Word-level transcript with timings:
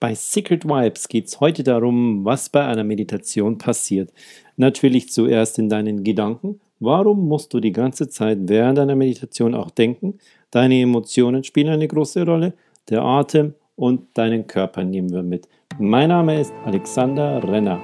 Bei 0.00 0.14
Secret 0.14 0.64
Vibes 0.64 1.08
geht 1.08 1.26
es 1.26 1.40
heute 1.40 1.62
darum, 1.62 2.24
was 2.24 2.48
bei 2.48 2.64
einer 2.64 2.84
Meditation 2.84 3.58
passiert. 3.58 4.12
Natürlich 4.56 5.10
zuerst 5.10 5.58
in 5.58 5.68
deinen 5.68 6.04
Gedanken. 6.04 6.60
Warum 6.80 7.26
musst 7.26 7.54
du 7.54 7.60
die 7.60 7.72
ganze 7.72 8.08
Zeit 8.08 8.38
während 8.42 8.78
einer 8.78 8.96
Meditation 8.96 9.54
auch 9.54 9.70
denken? 9.70 10.18
Deine 10.50 10.80
Emotionen 10.80 11.44
spielen 11.44 11.68
eine 11.68 11.88
große 11.88 12.24
Rolle. 12.24 12.54
Der 12.90 13.02
Atem 13.02 13.54
und 13.76 14.06
deinen 14.14 14.46
Körper 14.46 14.84
nehmen 14.84 15.10
wir 15.10 15.22
mit. 15.22 15.48
Mein 15.78 16.08
Name 16.08 16.40
ist 16.40 16.52
Alexander 16.64 17.42
Renner. 17.42 17.80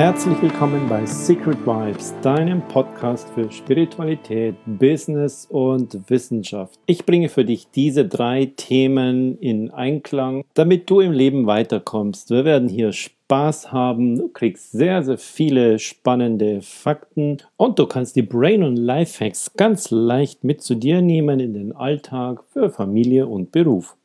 Herzlich 0.00 0.40
willkommen 0.40 0.88
bei 0.88 1.04
Secret 1.04 1.58
Vibes, 1.66 2.14
deinem 2.22 2.66
Podcast 2.68 3.28
für 3.34 3.52
Spiritualität, 3.52 4.54
Business 4.64 5.44
und 5.44 6.08
Wissenschaft. 6.08 6.80
Ich 6.86 7.04
bringe 7.04 7.28
für 7.28 7.44
dich 7.44 7.70
diese 7.70 8.06
drei 8.06 8.46
Themen 8.56 9.36
in 9.40 9.70
Einklang, 9.70 10.46
damit 10.54 10.88
du 10.88 11.00
im 11.00 11.12
Leben 11.12 11.46
weiterkommst. 11.46 12.30
Wir 12.30 12.46
werden 12.46 12.70
hier 12.70 12.94
Spaß 12.94 13.72
haben, 13.72 14.16
du 14.16 14.28
kriegst 14.28 14.72
sehr, 14.72 15.02
sehr 15.02 15.18
viele 15.18 15.78
spannende 15.78 16.62
Fakten 16.62 17.36
und 17.58 17.78
du 17.78 17.84
kannst 17.84 18.16
die 18.16 18.22
Brain- 18.22 18.62
und 18.62 18.76
Lifehacks 18.76 19.52
ganz 19.52 19.90
leicht 19.90 20.44
mit 20.44 20.62
zu 20.62 20.76
dir 20.76 21.02
nehmen 21.02 21.40
in 21.40 21.52
den 21.52 21.76
Alltag 21.76 22.42
für 22.54 22.70
Familie 22.70 23.26
und 23.26 23.52
Beruf. 23.52 23.98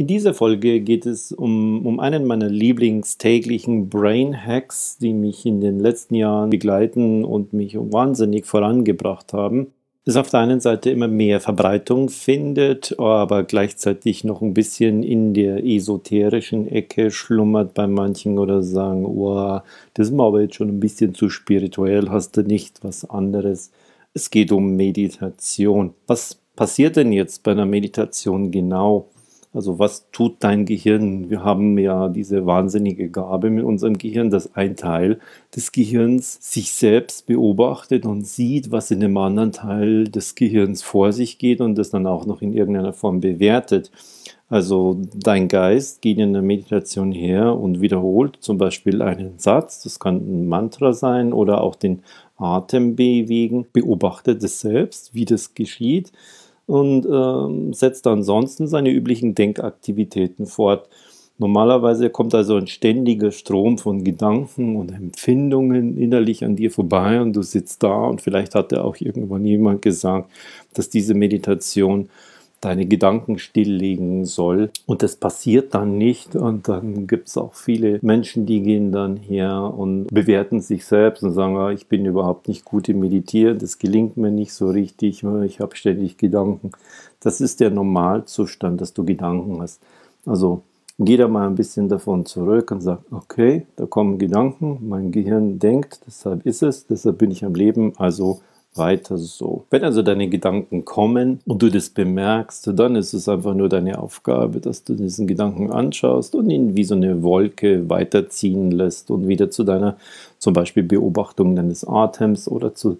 In 0.00 0.06
dieser 0.06 0.32
Folge 0.32 0.80
geht 0.80 1.04
es 1.04 1.30
um, 1.30 1.84
um 1.84 2.00
einen 2.00 2.24
meiner 2.24 2.48
lieblingstäglichen 2.48 3.90
Brain 3.90 4.34
Hacks, 4.34 4.96
die 4.96 5.12
mich 5.12 5.44
in 5.44 5.60
den 5.60 5.78
letzten 5.78 6.14
Jahren 6.14 6.48
begleiten 6.48 7.22
und 7.22 7.52
mich 7.52 7.76
wahnsinnig 7.76 8.46
vorangebracht 8.46 9.34
haben. 9.34 9.74
Das 10.06 10.16
auf 10.16 10.30
der 10.30 10.40
einen 10.40 10.60
Seite 10.60 10.88
immer 10.88 11.06
mehr 11.06 11.38
Verbreitung 11.38 12.08
findet, 12.08 12.98
aber 12.98 13.42
gleichzeitig 13.42 14.24
noch 14.24 14.40
ein 14.40 14.54
bisschen 14.54 15.02
in 15.02 15.34
der 15.34 15.66
esoterischen 15.66 16.66
Ecke 16.66 17.10
schlummert 17.10 17.74
bei 17.74 17.86
manchen 17.86 18.38
oder 18.38 18.62
sagen, 18.62 19.04
oh, 19.04 19.60
das 19.92 20.06
ist 20.06 20.14
mir 20.14 20.24
aber 20.24 20.40
jetzt 20.40 20.54
schon 20.54 20.70
ein 20.70 20.80
bisschen 20.80 21.14
zu 21.14 21.28
spirituell, 21.28 22.08
hast 22.08 22.38
du 22.38 22.42
nicht 22.42 22.82
was 22.82 23.04
anderes. 23.04 23.70
Es 24.14 24.30
geht 24.30 24.50
um 24.50 24.76
Meditation. 24.76 25.92
Was 26.06 26.40
passiert 26.56 26.96
denn 26.96 27.12
jetzt 27.12 27.42
bei 27.42 27.50
einer 27.50 27.66
Meditation 27.66 28.50
genau? 28.50 29.10
Also 29.52 29.80
was 29.80 30.08
tut 30.12 30.36
dein 30.40 30.64
Gehirn? 30.64 31.28
Wir 31.28 31.42
haben 31.42 31.76
ja 31.76 32.08
diese 32.08 32.46
wahnsinnige 32.46 33.10
Gabe 33.10 33.50
mit 33.50 33.64
unserem 33.64 33.98
Gehirn, 33.98 34.30
dass 34.30 34.54
ein 34.54 34.76
Teil 34.76 35.18
des 35.56 35.72
Gehirns 35.72 36.38
sich 36.40 36.72
selbst 36.72 37.26
beobachtet 37.26 38.06
und 38.06 38.24
sieht, 38.24 38.70
was 38.70 38.92
in 38.92 39.00
dem 39.00 39.16
anderen 39.16 39.50
Teil 39.50 40.04
des 40.04 40.36
Gehirns 40.36 40.82
vor 40.82 41.12
sich 41.12 41.38
geht 41.38 41.60
und 41.60 41.76
das 41.76 41.90
dann 41.90 42.06
auch 42.06 42.26
noch 42.26 42.42
in 42.42 42.52
irgendeiner 42.52 42.92
Form 42.92 43.20
bewertet. 43.20 43.90
Also 44.48 45.00
dein 45.14 45.48
Geist 45.48 46.00
geht 46.00 46.18
in 46.18 46.32
der 46.32 46.42
Meditation 46.42 47.10
her 47.10 47.56
und 47.56 47.80
wiederholt 47.80 48.36
zum 48.40 48.56
Beispiel 48.56 49.02
einen 49.02 49.38
Satz, 49.38 49.82
das 49.82 49.98
kann 49.98 50.16
ein 50.16 50.46
Mantra 50.46 50.92
sein 50.92 51.32
oder 51.32 51.60
auch 51.60 51.74
den 51.74 52.02
Atem 52.36 52.94
bewegen, 52.94 53.66
beobachtet 53.72 54.44
es 54.44 54.60
selbst, 54.60 55.12
wie 55.12 55.24
das 55.24 55.54
geschieht 55.54 56.12
und 56.70 57.04
ähm, 57.04 57.72
setzt 57.72 58.06
ansonsten 58.06 58.68
seine 58.68 58.90
üblichen 58.90 59.34
Denkaktivitäten 59.34 60.46
fort. 60.46 60.88
Normalerweise 61.36 62.10
kommt 62.10 62.32
also 62.32 62.54
ein 62.54 62.68
ständiger 62.68 63.32
Strom 63.32 63.76
von 63.76 64.04
Gedanken 64.04 64.76
und 64.76 64.92
Empfindungen 64.92 65.98
innerlich 65.98 66.44
an 66.44 66.54
dir 66.54 66.70
vorbei 66.70 67.20
und 67.20 67.32
du 67.32 67.42
sitzt 67.42 67.82
da 67.82 68.04
und 68.04 68.20
vielleicht 68.20 68.54
hat 68.54 68.70
ja 68.70 68.82
auch 68.82 68.94
irgendwann 69.00 69.44
jemand 69.44 69.82
gesagt, 69.82 70.30
dass 70.72 70.88
diese 70.90 71.14
Meditation 71.14 72.08
deine 72.60 72.86
Gedanken 72.86 73.38
stilllegen 73.38 74.24
soll. 74.24 74.70
Und 74.86 75.02
das 75.02 75.16
passiert 75.16 75.74
dann 75.74 75.96
nicht. 75.96 76.36
Und 76.36 76.68
dann 76.68 77.06
gibt 77.06 77.28
es 77.28 77.38
auch 77.38 77.54
viele 77.54 77.98
Menschen, 78.02 78.46
die 78.46 78.62
gehen 78.62 78.92
dann 78.92 79.16
her 79.16 79.72
und 79.76 80.08
bewerten 80.08 80.60
sich 80.60 80.84
selbst 80.84 81.22
und 81.22 81.32
sagen, 81.32 81.56
ah, 81.56 81.70
ich 81.70 81.86
bin 81.86 82.04
überhaupt 82.04 82.48
nicht 82.48 82.64
gut 82.64 82.88
im 82.88 83.00
Meditieren, 83.00 83.58
das 83.58 83.78
gelingt 83.78 84.16
mir 84.16 84.30
nicht 84.30 84.52
so 84.52 84.68
richtig, 84.68 85.24
ich 85.44 85.60
habe 85.60 85.76
ständig 85.76 86.18
Gedanken. 86.18 86.70
Das 87.20 87.40
ist 87.40 87.60
der 87.60 87.70
Normalzustand, 87.70 88.80
dass 88.80 88.92
du 88.92 89.04
Gedanken 89.04 89.60
hast. 89.60 89.80
Also 90.26 90.62
geh 90.98 91.16
da 91.16 91.28
mal 91.28 91.46
ein 91.46 91.54
bisschen 91.54 91.88
davon 91.88 92.26
zurück 92.26 92.70
und 92.70 92.82
sag, 92.82 93.00
okay, 93.10 93.66
da 93.76 93.86
kommen 93.86 94.18
Gedanken, 94.18 94.78
mein 94.88 95.12
Gehirn 95.12 95.58
denkt, 95.58 96.00
deshalb 96.06 96.44
ist 96.44 96.62
es, 96.62 96.86
deshalb 96.86 97.18
bin 97.18 97.30
ich 97.30 97.44
am 97.44 97.54
Leben, 97.54 97.94
also 97.96 98.40
weiter 98.74 99.18
so. 99.18 99.64
Wenn 99.70 99.84
also 99.84 100.02
deine 100.02 100.28
Gedanken 100.28 100.84
kommen 100.84 101.40
und 101.46 101.60
du 101.60 101.70
das 101.70 101.90
bemerkst, 101.90 102.70
dann 102.74 102.96
ist 102.96 103.12
es 103.12 103.28
einfach 103.28 103.54
nur 103.54 103.68
deine 103.68 103.98
Aufgabe, 103.98 104.60
dass 104.60 104.84
du 104.84 104.94
diesen 104.94 105.26
Gedanken 105.26 105.72
anschaust 105.72 106.34
und 106.34 106.50
ihn 106.50 106.76
wie 106.76 106.84
so 106.84 106.94
eine 106.94 107.22
Wolke 107.22 107.88
weiterziehen 107.90 108.70
lässt 108.70 109.10
und 109.10 109.26
wieder 109.26 109.50
zu 109.50 109.64
deiner 109.64 109.96
zum 110.38 110.54
Beispiel 110.54 110.84
Beobachtung 110.84 111.56
deines 111.56 111.86
Atems 111.86 112.48
oder 112.48 112.74
zu 112.74 112.98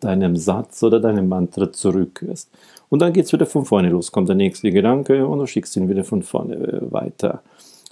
deinem 0.00 0.36
Satz 0.36 0.82
oder 0.82 1.00
deinem 1.00 1.28
Mantra 1.28 1.70
zurückkehrst. 1.70 2.48
Und 2.88 3.02
dann 3.02 3.12
geht 3.12 3.26
es 3.26 3.32
wieder 3.32 3.46
von 3.46 3.64
vorne 3.64 3.90
los, 3.90 4.12
kommt 4.12 4.28
der 4.28 4.36
nächste 4.36 4.70
Gedanke 4.70 5.26
und 5.26 5.38
du 5.38 5.46
schickst 5.46 5.76
ihn 5.76 5.88
wieder 5.88 6.04
von 6.04 6.22
vorne 6.22 6.80
weiter. 6.90 7.42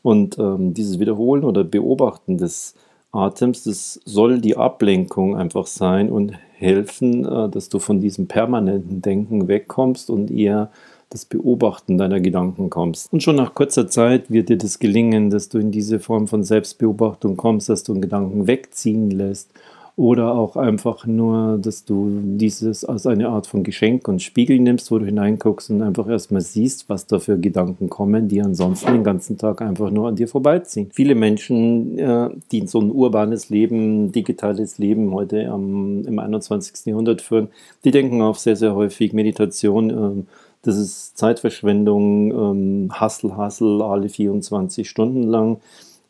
Und 0.03 0.39
ähm, 0.39 0.75
dieses 0.75 0.99
Wiederholen 0.99 1.45
oder 1.45 1.65
Beobachten 1.65 2.39
des 2.39 2.75
Atems, 3.13 3.65
das 3.65 4.01
soll 4.05 4.41
die 4.41 4.57
Ablenkung 4.57 5.37
einfach 5.37 5.67
sein 5.67 6.11
und 6.11 6.33
helfen, 6.55 7.25
äh, 7.25 7.49
dass 7.49 7.69
du 7.69 7.79
von 7.79 8.01
diesem 8.01 8.27
permanenten 8.27 9.03
Denken 9.03 9.49
wegkommst 9.49 10.11
und 10.11 10.31
eher 10.31 10.71
das 11.11 11.25
Beobachten 11.25 11.97
deiner 11.97 12.21
Gedanken 12.21 12.69
kommst. 12.69 13.13
Und 13.13 13.23
schon 13.23 13.37
nach 13.37 13.55
kurzer 13.55 13.89
Zeit 13.89 14.31
wird 14.31 14.51
dir 14.51 14.59
das 14.59 14.79
gelingen, 14.79 15.31
dass 15.31 15.49
du 15.49 15.59
in 15.59 15.71
diese 15.71 16.01
Form 16.01 16.29
von 16.29 16.45
Selbstbeobachtung 16.45 17.37
kommst, 17.39 17.71
dass 17.71 17.83
du 17.83 17.93
einen 17.93 18.03
Gedanken 18.03 18.47
wegziehen 18.47 19.11
lässt 19.11 19.51
oder 19.99 20.33
auch 20.33 20.55
einfach 20.55 21.07
nur, 21.07 21.59
dass 21.61 21.85
du 21.85 22.21
dieses 22.23 22.85
als 22.85 23.05
eine 23.05 23.31
Art 23.31 23.49
von 23.49 23.65
Geschenk 23.65 24.07
und 24.07 24.23
Spiegel 24.23 24.61
nimmst, 24.61 24.93
wo 24.93 25.01
du 25.01 25.05
hineinguckst 25.05 25.71
und 25.71 25.83
einfach 25.83 26.09
erstmal 26.09 26.41
siehst, 26.41 26.89
was 26.89 27.07
da 27.07 27.19
für 27.19 27.37
Gedanken 27.37 27.91
kommen, 27.91 28.29
die 28.29 28.41
ansonsten 28.41 28.93
den 28.93 29.03
ganzen 29.03 29.39
Tag 29.39 29.61
einfach 29.61 29.91
nur 29.91 30.07
an 30.07 30.15
dir 30.15 30.29
vorbeiziehen. 30.29 30.91
Viele 30.95 31.17
Menschen, 31.17 31.99
äh, 31.99 32.31
die 32.53 32.65
so 32.69 32.81
ein 32.81 32.93
urbanes 32.93 33.51
Leben, 33.51 34.13
digitales 34.13 34.79
Leben 34.79 35.13
heute 35.13 35.51
am, 35.51 36.05
im 36.05 36.19
21. 36.21 36.87
Jahrhundert 36.87 37.21
führen, 37.21 37.49
die 37.85 37.91
denken 37.91 38.23
auch 38.23 38.37
sehr, 38.37 38.55
sehr 38.55 38.77
häufig 38.77 39.13
Meditation. 39.13 39.91
Äh, 39.91 40.25
das 40.63 40.77
ist 40.77 41.19
Zeitverschwendung, 41.19 42.31
ähm, 42.31 43.01
Hustle, 43.01 43.37
Hustle, 43.37 43.85
alle 43.85 44.09
24 44.09 44.89
Stunden 44.89 45.25
lang 45.25 45.57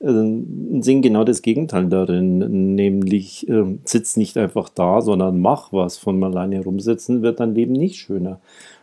sehen 0.00 1.02
genau 1.02 1.24
das 1.24 1.42
Gegenteil 1.42 1.88
darin, 1.88 2.74
nämlich 2.76 3.48
äh, 3.48 3.64
sitz 3.84 4.16
nicht 4.16 4.36
einfach 4.36 4.68
da, 4.68 5.00
sondern 5.00 5.40
mach 5.40 5.72
was. 5.72 5.98
Von 5.98 6.22
alleine 6.22 6.62
rumsitzen 6.62 7.22
wird 7.22 7.40
dein 7.40 7.54
Leben 7.54 7.72
nicht 7.72 7.96
schöner. 7.96 8.40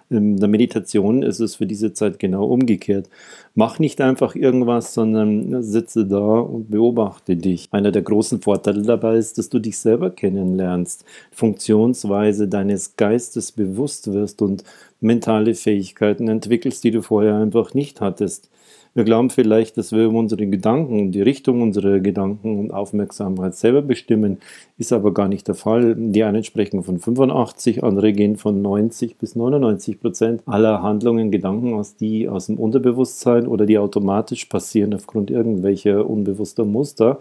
In 0.10 0.38
der 0.38 0.48
Meditation 0.48 1.24
ist 1.24 1.40
es 1.40 1.56
für 1.56 1.66
diese 1.66 1.94
Zeit 1.94 2.20
genau 2.20 2.46
umgekehrt. 2.46 3.10
Mach 3.56 3.80
nicht 3.80 4.02
einfach 4.02 4.36
irgendwas, 4.36 4.94
sondern 4.94 5.64
sitze 5.64 6.06
da 6.06 6.40
und 6.42 6.70
beobachte 6.70 7.36
dich. 7.36 7.70
Einer 7.72 7.92
der 7.92 8.04
großen 8.04 8.42
Vorteile 8.42 8.84
dabei 8.84 9.16
ist, 9.16 9.40
dass 9.40 9.50
du 9.50 9.58
dich 9.58 9.80
selber 9.80 10.12
kennenlernst, 10.12 11.06
Funktionsweise 11.32 12.48
deines 12.48 12.98
Geistes 12.98 13.52
bewusst 13.52 14.14
wirst 14.14 14.44
und 14.44 14.64
mentale 15.02 15.56
Fähigkeiten 15.56 16.28
entwickelst, 16.28 16.84
die 16.84 16.92
du 16.92 17.02
vorher 17.02 17.38
einfach 17.38 17.74
nicht 17.74 18.00
hattest. 18.00 18.50
Wir 18.98 19.04
glauben 19.04 19.30
vielleicht, 19.30 19.78
dass 19.78 19.92
wir 19.92 20.10
unsere 20.10 20.48
Gedanken, 20.48 21.12
die 21.12 21.22
Richtung 21.22 21.62
unserer 21.62 22.00
Gedanken 22.00 22.58
und 22.58 22.72
Aufmerksamkeit 22.72 23.54
selber 23.54 23.82
bestimmen, 23.82 24.38
ist 24.78 24.94
aber 24.94 25.14
gar 25.14 25.28
nicht 25.28 25.50
der 25.50 25.56
Fall. 25.56 25.96
Die 25.98 26.24
einen 26.24 26.46
sprechen 26.46 26.82
von 26.82 27.00
85, 27.00 27.84
andere 27.84 28.14
gehen 28.14 28.38
von 28.38 28.62
90 28.62 29.18
bis 29.18 29.36
99 29.36 30.00
Prozent 30.00 30.44
aller 30.46 30.82
Handlungen, 30.82 31.30
Gedanken 31.30 31.74
aus, 31.74 31.98
die 31.98 32.30
aus 32.30 32.46
dem 32.46 32.58
Unterbewusstsein 32.58 33.48
oder 33.48 33.66
die 33.66 33.78
automatisch 33.78 34.46
passieren 34.46 34.94
aufgrund 34.94 35.30
irgendwelcher 35.30 36.10
unbewusster 36.10 36.64
Muster 36.64 37.20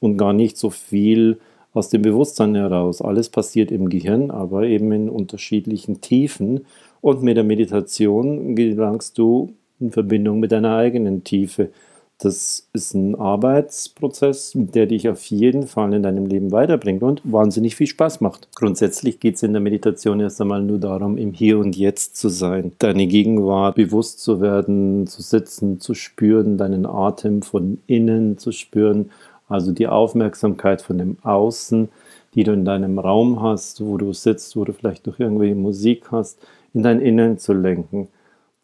und 0.00 0.18
gar 0.18 0.34
nicht 0.34 0.58
so 0.58 0.68
viel 0.68 1.38
aus 1.72 1.88
dem 1.88 2.02
Bewusstsein 2.02 2.54
heraus. 2.54 3.00
Alles 3.00 3.30
passiert 3.30 3.72
im 3.72 3.88
Gehirn, 3.88 4.30
aber 4.30 4.64
eben 4.64 4.92
in 4.92 5.08
unterschiedlichen 5.08 6.02
Tiefen. 6.02 6.66
Und 7.00 7.22
mit 7.22 7.38
der 7.38 7.44
Meditation 7.44 8.54
gelangst 8.54 9.16
du 9.16 9.54
in 9.80 9.90
Verbindung 9.90 10.40
mit 10.40 10.52
deiner 10.52 10.76
eigenen 10.76 11.24
Tiefe. 11.24 11.70
Das 12.18 12.68
ist 12.72 12.94
ein 12.94 13.16
Arbeitsprozess, 13.16 14.52
der 14.54 14.86
dich 14.86 15.08
auf 15.08 15.24
jeden 15.26 15.66
Fall 15.66 15.92
in 15.94 16.04
deinem 16.04 16.26
Leben 16.26 16.52
weiterbringt 16.52 17.02
und 17.02 17.20
wahnsinnig 17.24 17.74
viel 17.74 17.88
Spaß 17.88 18.20
macht. 18.20 18.48
Grundsätzlich 18.54 19.18
geht 19.18 19.34
es 19.34 19.42
in 19.42 19.52
der 19.52 19.60
Meditation 19.60 20.20
erst 20.20 20.40
einmal 20.40 20.62
nur 20.62 20.78
darum, 20.78 21.18
im 21.18 21.32
Hier 21.32 21.58
und 21.58 21.76
Jetzt 21.76 22.16
zu 22.16 22.28
sein, 22.28 22.72
deine 22.78 23.08
Gegenwart 23.08 23.74
bewusst 23.74 24.20
zu 24.20 24.40
werden, 24.40 25.08
zu 25.08 25.22
sitzen, 25.22 25.80
zu 25.80 25.94
spüren, 25.94 26.56
deinen 26.56 26.86
Atem 26.86 27.42
von 27.42 27.78
innen 27.88 28.38
zu 28.38 28.52
spüren, 28.52 29.10
also 29.48 29.72
die 29.72 29.88
Aufmerksamkeit 29.88 30.82
von 30.82 30.98
dem 30.98 31.16
Außen 31.22 31.88
die 32.34 32.44
du 32.44 32.52
in 32.52 32.64
deinem 32.64 32.98
Raum 32.98 33.42
hast, 33.42 33.84
wo 33.84 33.96
du 33.96 34.12
sitzt, 34.12 34.56
wo 34.56 34.64
du 34.64 34.72
vielleicht 34.72 35.06
noch 35.06 35.18
irgendwelche 35.18 35.54
Musik 35.54 36.10
hast, 36.10 36.38
in 36.72 36.82
dein 36.82 37.00
Innen 37.00 37.38
zu 37.38 37.52
lenken. 37.52 38.08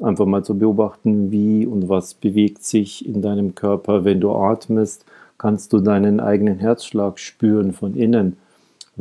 Einfach 0.01 0.27
mal 0.27 0.45
zu 0.45 0.57
beobachten, 0.57 1.31
wie 1.31 1.67
und 1.67 1.89
was 1.89 2.15
bewegt 2.15 2.65
sich 2.65 3.07
in 3.07 3.23
deinem 3.23 3.55
Körper. 3.55 4.05
Wenn 4.05 4.21
du 4.21 4.33
atmest, 4.33 5.05
kannst 5.39 5.73
du 5.73 5.81
deinen 5.81 6.21
eigenen 6.21 6.59
Herzschlag 6.59 7.19
spüren 7.19 7.73
von 7.73 7.95
innen 7.95 8.37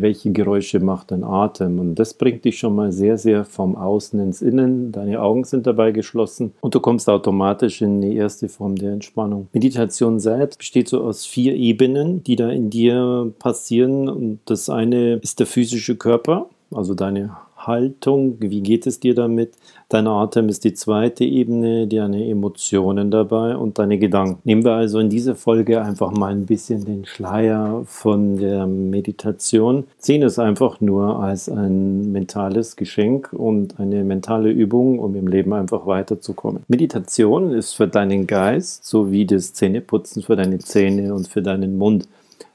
welche 0.01 0.31
Geräusche 0.31 0.80
macht 0.80 1.12
dein 1.12 1.24
Atem. 1.24 1.80
Und 1.80 1.96
das 1.96 2.13
bringt 2.13 2.46
dich 2.46 2.60
schon 2.60 2.75
mal 2.75 2.92
sehr, 2.92 3.18
sehr 3.18 3.46
vom 3.46 3.75
Außen 3.75 4.19
ins 4.19 4.42
Innen. 4.42 4.92
Deine 4.92 5.22
Augen 5.22 5.44
sind 5.44 5.68
dabei 5.68 5.92
geschlossen 5.92 6.54
und 6.62 6.75
du 6.75 6.80
kommst 6.80 7.10
automatisch 7.10 7.81
in 7.81 8.02
die 8.02 8.16
erste 8.16 8.50
Form 8.50 8.75
der 8.75 8.94
Entspannung. 8.94 9.48
Meditation 9.54 10.19
selbst 10.19 10.60
besteht 10.60 10.88
so 10.88 11.04
aus 11.04 11.25
vier 11.25 11.56
Ebenen, 11.56 12.24
die 12.24 12.36
da 12.36 12.50
in 12.50 12.69
dir 12.69 13.31
passieren. 13.40 14.10
Und 14.10 14.40
das 14.45 14.69
eine 14.69 15.16
ist 15.16 15.40
der 15.40 15.48
physische 15.48 15.95
Körper, 15.95 16.48
also 16.72 16.94
deine 16.94 17.38
Haltung, 17.69 18.38
wie 18.39 18.62
geht 18.62 18.88
es 18.88 19.00
dir 19.00 19.16
damit? 19.16 19.54
Dein 19.88 20.07
Atem 20.07 20.50
ist 20.50 20.63
die 20.66 20.74
zweite 20.74 21.24
Ebene, 21.24 21.88
deine 21.88 22.27
Emotionen 22.27 23.12
dabei 23.12 23.56
und 23.56 23.80
deine 23.80 23.98
Gedanken. 23.98 24.42
Nehmen 24.44 24.66
wir 24.66 24.74
also 24.74 25.00
in 25.00 25.10
dieser 25.10 25.36
Folge 25.36 25.81
einfach 25.81 26.12
mal 26.12 26.31
ein 26.31 26.45
bisschen 26.45 26.83
den 26.83 27.06
Schleier 27.06 27.83
von 27.86 28.38
der 28.38 28.68
Meditation. 28.68 29.86
Sehen 29.98 30.24
es 30.24 30.38
einfach 30.39 30.81
nur 30.81 31.19
als 31.19 31.48
ein 31.48 32.12
mentales 32.12 32.75
Geschenk 32.75 33.31
und 33.33 33.80
eine 33.80 34.04
mentale 34.04 34.50
Übung, 34.50 35.00
um 35.00 35.16
im 35.16 35.27
Leben 35.27 35.54
einfach 35.54 35.86
weiterzukommen. 35.86 36.63
Meditation 36.68 37.51
ist 37.51 37.74
für 37.74 37.88
deinen 37.88 38.27
Geist 38.27 38.86
so 38.86 39.12
wie 39.12 39.25
das 39.25 39.54
Zähneputzen 39.54 40.24
für 40.24 40.36
deine 40.36 40.57
Zähne 40.57 41.13
und 41.13 41.27
für 41.27 41.42
deinen 41.42 41.77
Mund. 41.77 42.07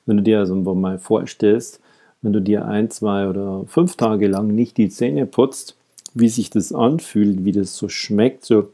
Wenn 0.06 0.19
du 0.19 0.22
dir 0.22 0.40
also 0.40 0.55
mal 0.55 0.99
vorstellst, 0.99 1.81
wenn 2.25 2.32
du 2.32 2.41
dir 2.41 2.65
ein, 2.65 2.91
zwei 2.91 3.29
oder 3.29 3.65
fünf 3.67 3.97
Tage 3.97 4.26
lang 4.29 4.49
nicht 4.49 4.79
die 4.79 4.88
Zähne 4.88 5.26
putzt, 5.26 5.76
wie 6.15 6.29
sich 6.29 6.49
das 6.49 6.73
anfühlt, 6.73 7.44
wie 7.44 7.53
das 7.53 7.76
so 7.76 7.88
schmeckt, 7.91 8.47
so, 8.47 8.71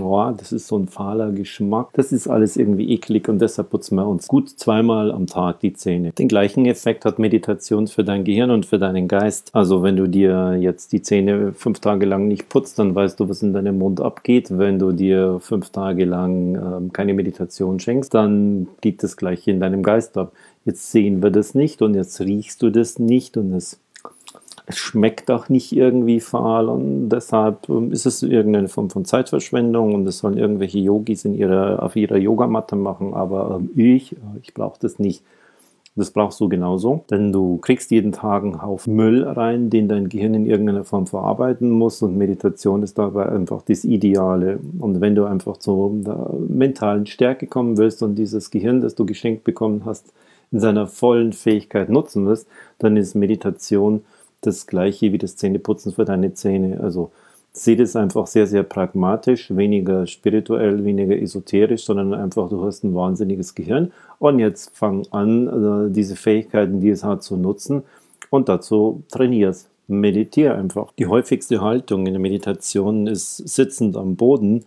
oh, 0.00 0.32
das 0.36 0.52
ist 0.52 0.68
so 0.68 0.78
ein 0.78 0.88
fahler 0.88 1.30
Geschmack. 1.32 1.90
Das 1.92 2.10
ist 2.10 2.26
alles 2.26 2.56
irgendwie 2.56 2.90
eklig 2.92 3.28
und 3.28 3.40
deshalb 3.40 3.70
putzen 3.70 3.96
wir 3.96 4.06
uns 4.06 4.26
gut 4.26 4.48
zweimal 4.48 5.12
am 5.12 5.26
Tag 5.26 5.60
die 5.60 5.74
Zähne. 5.74 6.12
Den 6.12 6.28
gleichen 6.28 6.64
Effekt 6.64 7.04
hat 7.04 7.18
Meditation 7.18 7.86
für 7.88 8.04
dein 8.04 8.24
Gehirn 8.24 8.50
und 8.50 8.64
für 8.64 8.78
deinen 8.78 9.06
Geist. 9.06 9.50
Also 9.52 9.82
wenn 9.82 9.96
du 9.96 10.08
dir 10.08 10.56
jetzt 10.58 10.92
die 10.92 11.02
Zähne 11.02 11.52
fünf 11.52 11.80
Tage 11.80 12.06
lang 12.06 12.26
nicht 12.26 12.48
putzt, 12.48 12.78
dann 12.78 12.94
weißt 12.94 13.20
du, 13.20 13.28
was 13.28 13.42
in 13.42 13.52
deinem 13.52 13.78
Mund 13.78 14.00
abgeht. 14.00 14.46
Wenn 14.56 14.78
du 14.78 14.92
dir 14.92 15.40
fünf 15.40 15.68
Tage 15.70 16.06
lang 16.06 16.54
ähm, 16.54 16.92
keine 16.92 17.12
Meditation 17.12 17.78
schenkst, 17.78 18.14
dann 18.14 18.68
geht 18.80 19.02
das 19.02 19.18
gleiche 19.18 19.50
in 19.50 19.60
deinem 19.60 19.82
Geist 19.82 20.16
ab 20.16 20.32
jetzt 20.68 20.92
sehen 20.92 21.22
wir 21.22 21.30
das 21.30 21.54
nicht 21.54 21.80
und 21.82 21.94
jetzt 21.94 22.20
riechst 22.20 22.62
du 22.62 22.70
das 22.70 22.98
nicht 22.98 23.36
und 23.38 23.52
es, 23.54 23.80
es 24.66 24.76
schmeckt 24.76 25.30
auch 25.30 25.48
nicht 25.48 25.72
irgendwie 25.72 26.20
fahl 26.20 26.68
und 26.68 27.08
deshalb 27.08 27.68
ähm, 27.70 27.90
ist 27.90 28.04
es 28.04 28.22
irgendeine 28.22 28.68
Form 28.68 28.90
von 28.90 29.06
Zeitverschwendung 29.06 29.94
und 29.94 30.04
das 30.04 30.18
sollen 30.18 30.36
irgendwelche 30.36 30.78
Yogis 30.78 31.24
in 31.24 31.34
ihrer, 31.34 31.82
auf 31.82 31.96
ihrer 31.96 32.18
Yogamatte 32.18 32.76
machen, 32.76 33.14
aber 33.14 33.58
ähm, 33.58 33.70
ich, 33.76 34.14
ich 34.42 34.52
brauche 34.54 34.78
das 34.78 34.98
nicht. 34.98 35.24
Das 35.96 36.12
brauchst 36.12 36.38
du 36.38 36.48
genauso, 36.48 37.04
denn 37.10 37.32
du 37.32 37.56
kriegst 37.56 37.90
jeden 37.90 38.12
Tag 38.12 38.44
einen 38.44 38.62
Haufen 38.62 38.94
Müll 38.94 39.24
rein, 39.24 39.68
den 39.68 39.88
dein 39.88 40.08
Gehirn 40.08 40.34
in 40.34 40.46
irgendeiner 40.46 40.84
Form 40.84 41.08
verarbeiten 41.08 41.70
muss 41.70 42.02
und 42.02 42.16
Meditation 42.16 42.84
ist 42.84 42.98
dabei 42.98 43.26
einfach 43.26 43.62
das 43.62 43.82
Ideale. 43.82 44.60
Und 44.78 45.00
wenn 45.00 45.16
du 45.16 45.24
einfach 45.24 45.56
zur 45.56 45.92
mentalen 46.48 47.06
Stärke 47.06 47.48
kommen 47.48 47.78
willst 47.78 48.04
und 48.04 48.14
dieses 48.14 48.50
Gehirn, 48.50 48.80
das 48.80 48.94
du 48.94 49.06
geschenkt 49.06 49.42
bekommen 49.42 49.82
hast, 49.86 50.12
in 50.50 50.60
seiner 50.60 50.86
vollen 50.86 51.32
Fähigkeit 51.32 51.88
nutzen 51.88 52.26
wirst, 52.26 52.48
dann 52.78 52.96
ist 52.96 53.14
Meditation 53.14 54.02
das 54.40 54.66
gleiche 54.66 55.12
wie 55.12 55.18
das 55.18 55.36
Zähneputzen 55.36 55.92
für 55.92 56.04
deine 56.04 56.32
Zähne. 56.32 56.80
Also 56.80 57.10
sehe 57.52 57.76
das 57.76 57.96
einfach 57.96 58.26
sehr, 58.26 58.46
sehr 58.46 58.62
pragmatisch, 58.62 59.54
weniger 59.54 60.06
spirituell, 60.06 60.84
weniger 60.84 61.20
esoterisch, 61.20 61.84
sondern 61.84 62.14
einfach, 62.14 62.48
du 62.48 62.64
hast 62.64 62.84
ein 62.84 62.94
wahnsinniges 62.94 63.54
Gehirn 63.54 63.92
und 64.18 64.38
jetzt 64.38 64.76
fang 64.76 65.06
an, 65.10 65.88
äh, 65.88 65.92
diese 65.92 66.16
Fähigkeiten, 66.16 66.80
die 66.80 66.90
es 66.90 67.04
hat, 67.04 67.22
zu 67.22 67.36
nutzen 67.36 67.82
und 68.30 68.48
dazu 68.48 69.02
trainierst. 69.10 69.68
Meditiere 69.90 70.54
einfach. 70.54 70.92
Die 70.98 71.06
häufigste 71.06 71.62
Haltung 71.62 72.06
in 72.06 72.12
der 72.12 72.20
Meditation 72.20 73.06
ist 73.06 73.36
sitzend 73.38 73.96
am 73.96 74.16
Boden 74.16 74.66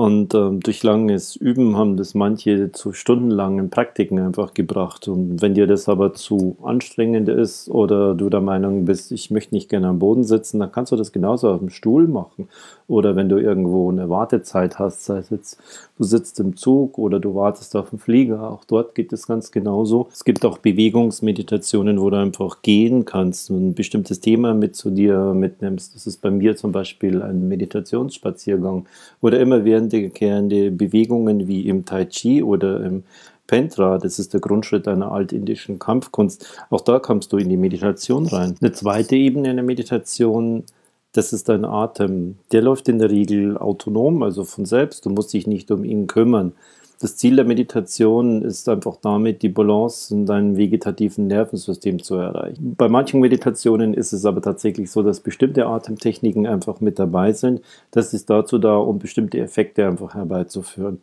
und 0.00 0.32
ähm, 0.32 0.60
durch 0.60 0.84
langes 0.84 1.34
Üben 1.34 1.76
haben 1.76 1.96
das 1.96 2.14
manche 2.14 2.70
zu 2.70 2.92
stundenlangen 2.92 3.68
Praktiken 3.68 4.20
einfach 4.20 4.54
gebracht. 4.54 5.08
Und 5.08 5.42
wenn 5.42 5.54
dir 5.54 5.66
das 5.66 5.88
aber 5.88 6.14
zu 6.14 6.56
anstrengend 6.62 7.28
ist 7.28 7.68
oder 7.68 8.14
du 8.14 8.30
der 8.30 8.40
Meinung 8.40 8.84
bist, 8.84 9.10
ich 9.10 9.32
möchte 9.32 9.56
nicht 9.56 9.68
gerne 9.68 9.88
am 9.88 9.98
Boden 9.98 10.22
sitzen, 10.22 10.60
dann 10.60 10.70
kannst 10.70 10.92
du 10.92 10.96
das 10.96 11.10
genauso 11.10 11.50
auf 11.50 11.58
dem 11.58 11.70
Stuhl 11.70 12.06
machen. 12.06 12.48
Oder 12.86 13.16
wenn 13.16 13.28
du 13.28 13.38
irgendwo 13.38 13.90
eine 13.90 14.08
Wartezeit 14.08 14.78
hast, 14.78 15.04
sei 15.04 15.18
es 15.18 15.30
jetzt, 15.30 15.58
du 15.98 16.04
sitzt 16.04 16.38
im 16.38 16.56
Zug 16.56 16.96
oder 16.96 17.18
du 17.18 17.34
wartest 17.34 17.74
auf 17.74 17.90
den 17.90 17.98
Flieger, 17.98 18.48
auch 18.52 18.64
dort 18.64 18.94
geht 18.94 19.12
es 19.12 19.26
ganz 19.26 19.50
genauso. 19.50 20.08
Es 20.12 20.24
gibt 20.24 20.44
auch 20.44 20.58
Bewegungsmeditationen, 20.58 22.00
wo 22.00 22.08
du 22.08 22.18
einfach 22.18 22.62
gehen 22.62 23.04
kannst 23.04 23.50
und 23.50 23.70
ein 23.70 23.74
bestimmtes 23.74 24.20
Thema 24.20 24.54
mit 24.54 24.76
zu 24.76 24.90
dir 24.90 25.34
mitnimmst. 25.34 25.96
Das 25.96 26.06
ist 26.06 26.22
bei 26.22 26.30
mir 26.30 26.54
zum 26.54 26.70
Beispiel 26.70 27.20
ein 27.20 27.48
Meditationsspaziergang 27.48 28.86
oder 29.20 29.40
immer 29.40 29.64
während 29.64 29.87
wiederkehrende 29.92 30.70
Bewegungen 30.70 31.48
wie 31.48 31.68
im 31.68 31.84
Tai 31.84 32.04
Chi 32.06 32.42
oder 32.42 32.84
im 32.84 33.04
Pentra, 33.46 33.98
das 33.98 34.18
ist 34.18 34.34
der 34.34 34.40
Grundschritt 34.40 34.86
einer 34.86 35.10
altindischen 35.10 35.78
Kampfkunst. 35.78 36.46
Auch 36.70 36.82
da 36.82 36.98
kommst 36.98 37.32
du 37.32 37.38
in 37.38 37.48
die 37.48 37.56
Meditation 37.56 38.26
rein. 38.26 38.54
Eine 38.60 38.72
zweite 38.72 39.16
Ebene 39.16 39.50
in 39.50 39.56
der 39.56 39.64
Meditation, 39.64 40.64
das 41.12 41.32
ist 41.32 41.48
dein 41.48 41.64
Atem. 41.64 42.36
Der 42.52 42.62
läuft 42.62 42.88
in 42.88 42.98
der 42.98 43.10
Regel 43.10 43.56
autonom, 43.56 44.22
also 44.22 44.44
von 44.44 44.66
selbst. 44.66 45.06
Du 45.06 45.10
musst 45.10 45.32
dich 45.32 45.46
nicht 45.46 45.70
um 45.70 45.82
ihn 45.82 46.06
kümmern. 46.06 46.52
Das 47.00 47.16
Ziel 47.16 47.36
der 47.36 47.44
Meditation 47.44 48.42
ist 48.42 48.68
einfach 48.68 48.96
damit, 49.00 49.42
die 49.42 49.48
Balance 49.48 50.12
in 50.12 50.26
deinem 50.26 50.56
vegetativen 50.56 51.28
Nervensystem 51.28 52.02
zu 52.02 52.16
erreichen. 52.16 52.74
Bei 52.76 52.88
manchen 52.88 53.20
Meditationen 53.20 53.94
ist 53.94 54.12
es 54.12 54.26
aber 54.26 54.42
tatsächlich 54.42 54.90
so, 54.90 55.04
dass 55.04 55.20
bestimmte 55.20 55.66
Atemtechniken 55.66 56.48
einfach 56.48 56.80
mit 56.80 56.98
dabei 56.98 57.32
sind. 57.32 57.60
Das 57.92 58.12
ist 58.14 58.28
dazu 58.28 58.58
da, 58.58 58.76
um 58.76 58.98
bestimmte 58.98 59.38
Effekte 59.38 59.86
einfach 59.86 60.14
herbeizuführen. 60.14 61.00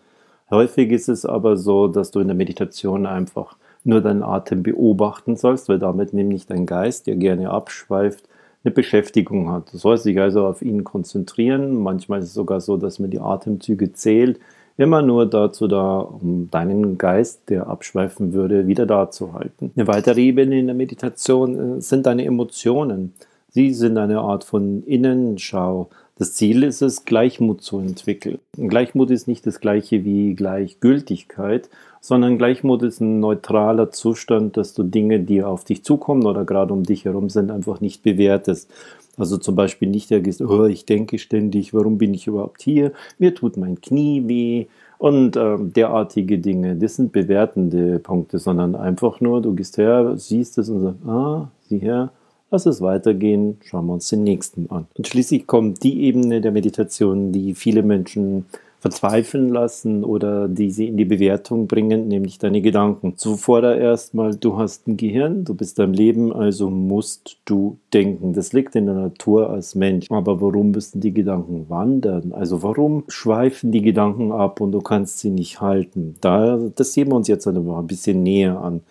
Häufig 0.50 0.92
ist 0.92 1.08
es 1.08 1.26
aber 1.26 1.56
so, 1.56 1.88
dass 1.88 2.12
du 2.12 2.20
in 2.20 2.28
der 2.28 2.36
Meditation 2.36 3.06
einfach 3.06 3.56
nur 3.86 4.02
deinen 4.02 4.22
Atem 4.22 4.64
beobachten 4.64 5.38
sollst, 5.38 5.70
weil 5.70 5.80
damit 5.80 6.12
nämlich 6.12 6.46
dein 6.46 6.66
Geist, 6.66 7.08
der 7.08 7.16
gerne 7.16 7.52
abschweift, 7.52 8.28
eine 8.66 8.74
Beschäftigung 8.74 9.50
hat. 9.50 9.72
Du 9.72 9.78
sollst 9.78 10.06
dich 10.06 10.20
also 10.20 10.46
auf 10.46 10.62
ihn 10.62 10.84
konzentrieren. 10.84 11.76
Manchmal 11.82 12.20
ist 12.20 12.26
es 12.26 12.34
sogar 12.34 12.60
so, 12.60 12.76
dass 12.76 13.00
man 13.00 13.12
die 13.12 13.22
Atemzüge 13.22 13.94
zählt 13.94 14.42
immer 14.78 15.02
nur 15.02 15.26
dazu 15.26 15.68
da, 15.68 16.00
um 16.00 16.50
deinen 16.52 16.98
Geist, 16.98 17.50
der 17.50 17.68
abschweifen 17.68 18.34
würde, 18.34 18.68
wieder 18.68 18.86
da 18.86 19.10
zu 19.10 19.34
halten. 19.34 19.72
Eine 19.76 19.88
weitere 19.88 20.22
Ebene 20.22 20.60
in 20.60 20.68
der 20.68 20.76
Meditation 20.76 21.78
äh, 21.78 21.82
sind 21.82 22.06
deine 22.06 22.26
Emotionen. 22.26 23.14
Sie 23.50 23.74
sind 23.74 23.98
eine 23.98 24.20
Art 24.20 24.44
von 24.44 24.84
Innenschau. 24.84 25.90
Das 26.18 26.34
Ziel 26.34 26.64
ist 26.64 26.82
es, 26.82 27.04
Gleichmut 27.04 27.62
zu 27.62 27.78
entwickeln. 27.78 28.40
Gleichmut 28.56 29.12
ist 29.12 29.28
nicht 29.28 29.46
das 29.46 29.60
gleiche 29.60 30.06
wie 30.06 30.34
Gleichgültigkeit, 30.34 31.70
sondern 32.00 32.38
Gleichmut 32.38 32.84
ist 32.84 33.02
ein 33.02 33.20
neutraler 33.20 33.92
Zustand, 33.92 34.56
dass 34.56 34.74
du 34.74 34.84
Dinge, 34.84 35.20
die 35.20 35.44
auf 35.44 35.66
dich 35.66 35.84
zukommen 35.84 36.26
oder 36.26 36.46
gerade 36.46 36.72
um 36.72 36.84
dich 36.84 37.04
herum 37.04 37.30
sind, 37.30 37.52
einfach 37.52 37.82
nicht 37.82 38.02
bewertest. 38.02 38.72
Also 39.18 39.38
zum 39.38 39.56
Beispiel 39.56 39.90
nicht 39.90 40.10
ergehst, 40.10 40.42
oh, 40.42 40.66
ich 40.66 40.86
denke 40.86 41.20
ständig, 41.20 41.74
warum 41.74 41.98
bin 41.98 42.14
ich 42.14 42.28
überhaupt 42.28 42.62
hier? 42.62 42.94
Mir 43.20 43.36
tut 43.36 43.58
mein 43.58 43.82
Knie 43.82 44.26
weh 44.26 44.68
und 44.98 45.36
ähm, 45.36 45.74
derartige 45.74 46.38
Dinge. 46.38 46.78
Das 46.78 46.96
sind 46.96 47.12
bewertende 47.12 48.00
Punkte, 48.00 48.40
sondern 48.40 48.76
einfach 48.76 49.20
nur, 49.20 49.42
du 49.42 49.54
gehst 49.54 49.78
her, 49.78 50.14
siehst 50.16 50.58
es 50.60 50.70
und 50.70 50.82
sagst, 50.82 51.06
ah, 51.08 51.50
sieh 51.68 51.80
her, 51.80 52.12
lass 52.52 52.66
es 52.66 52.82
weitergehen, 52.82 53.58
schauen 53.64 53.88
wir 53.88 53.94
uns 53.94 54.10
den 54.10 54.24
nächsten 54.24 54.70
an. 54.70 54.88
Und 54.98 55.08
schließlich 55.08 55.48
kommt 55.48 55.84
die 55.84 56.04
Ebene 56.04 56.42
der 56.42 56.52
Meditation, 56.52 57.32
die 57.32 57.54
viele 57.54 57.84
Menschen 57.84 58.46
verzweifeln 58.86 59.50
lassen 59.50 60.04
oder 60.04 60.48
die 60.48 60.70
sie 60.70 60.88
in 60.88 60.96
die 60.96 61.06
Bewertung 61.06 61.66
bringen, 61.66 62.08
nämlich 62.08 62.38
deine 62.38 62.62
Gedanken. 62.62 63.18
Zuvor 63.18 63.62
da 63.62 63.74
erstmal, 63.74 64.36
du 64.36 64.60
hast 64.60 64.88
ein 64.88 64.96
Gehirn, 64.96 65.44
du 65.44 65.56
bist 65.56 65.80
am 65.80 65.92
Leben, 65.92 66.32
also 66.32 66.70
musst 66.70 67.38
du 67.46 67.80
denken. 67.96 68.34
Das 68.34 68.54
liegt 68.54 68.76
in 68.76 68.86
der 68.86 68.94
Natur 68.94 69.50
als 69.50 69.74
Mensch. 69.74 70.12
Aber 70.12 70.40
warum 70.40 70.70
müssen 70.70 71.02
die 71.02 71.16
Gedanken 71.16 71.66
wandern? 71.68 72.32
Also 72.32 72.62
warum 72.62 73.06
schweifen 73.08 73.72
die 73.72 73.82
Gedanken 73.82 74.32
ab 74.32 74.62
und 74.62 74.72
du 74.72 74.82
kannst 74.82 75.18
sie 75.18 75.32
nicht 75.32 75.62
halten? 75.62 76.14
Da, 76.22 76.60
das 76.76 76.94
sehen 76.94 77.08
wir 77.08 77.16
uns 77.16 77.28
jetzt 77.28 77.48
ein 77.48 77.88
bisschen 77.88 78.22
näher 78.22 78.62
an. 78.62 78.82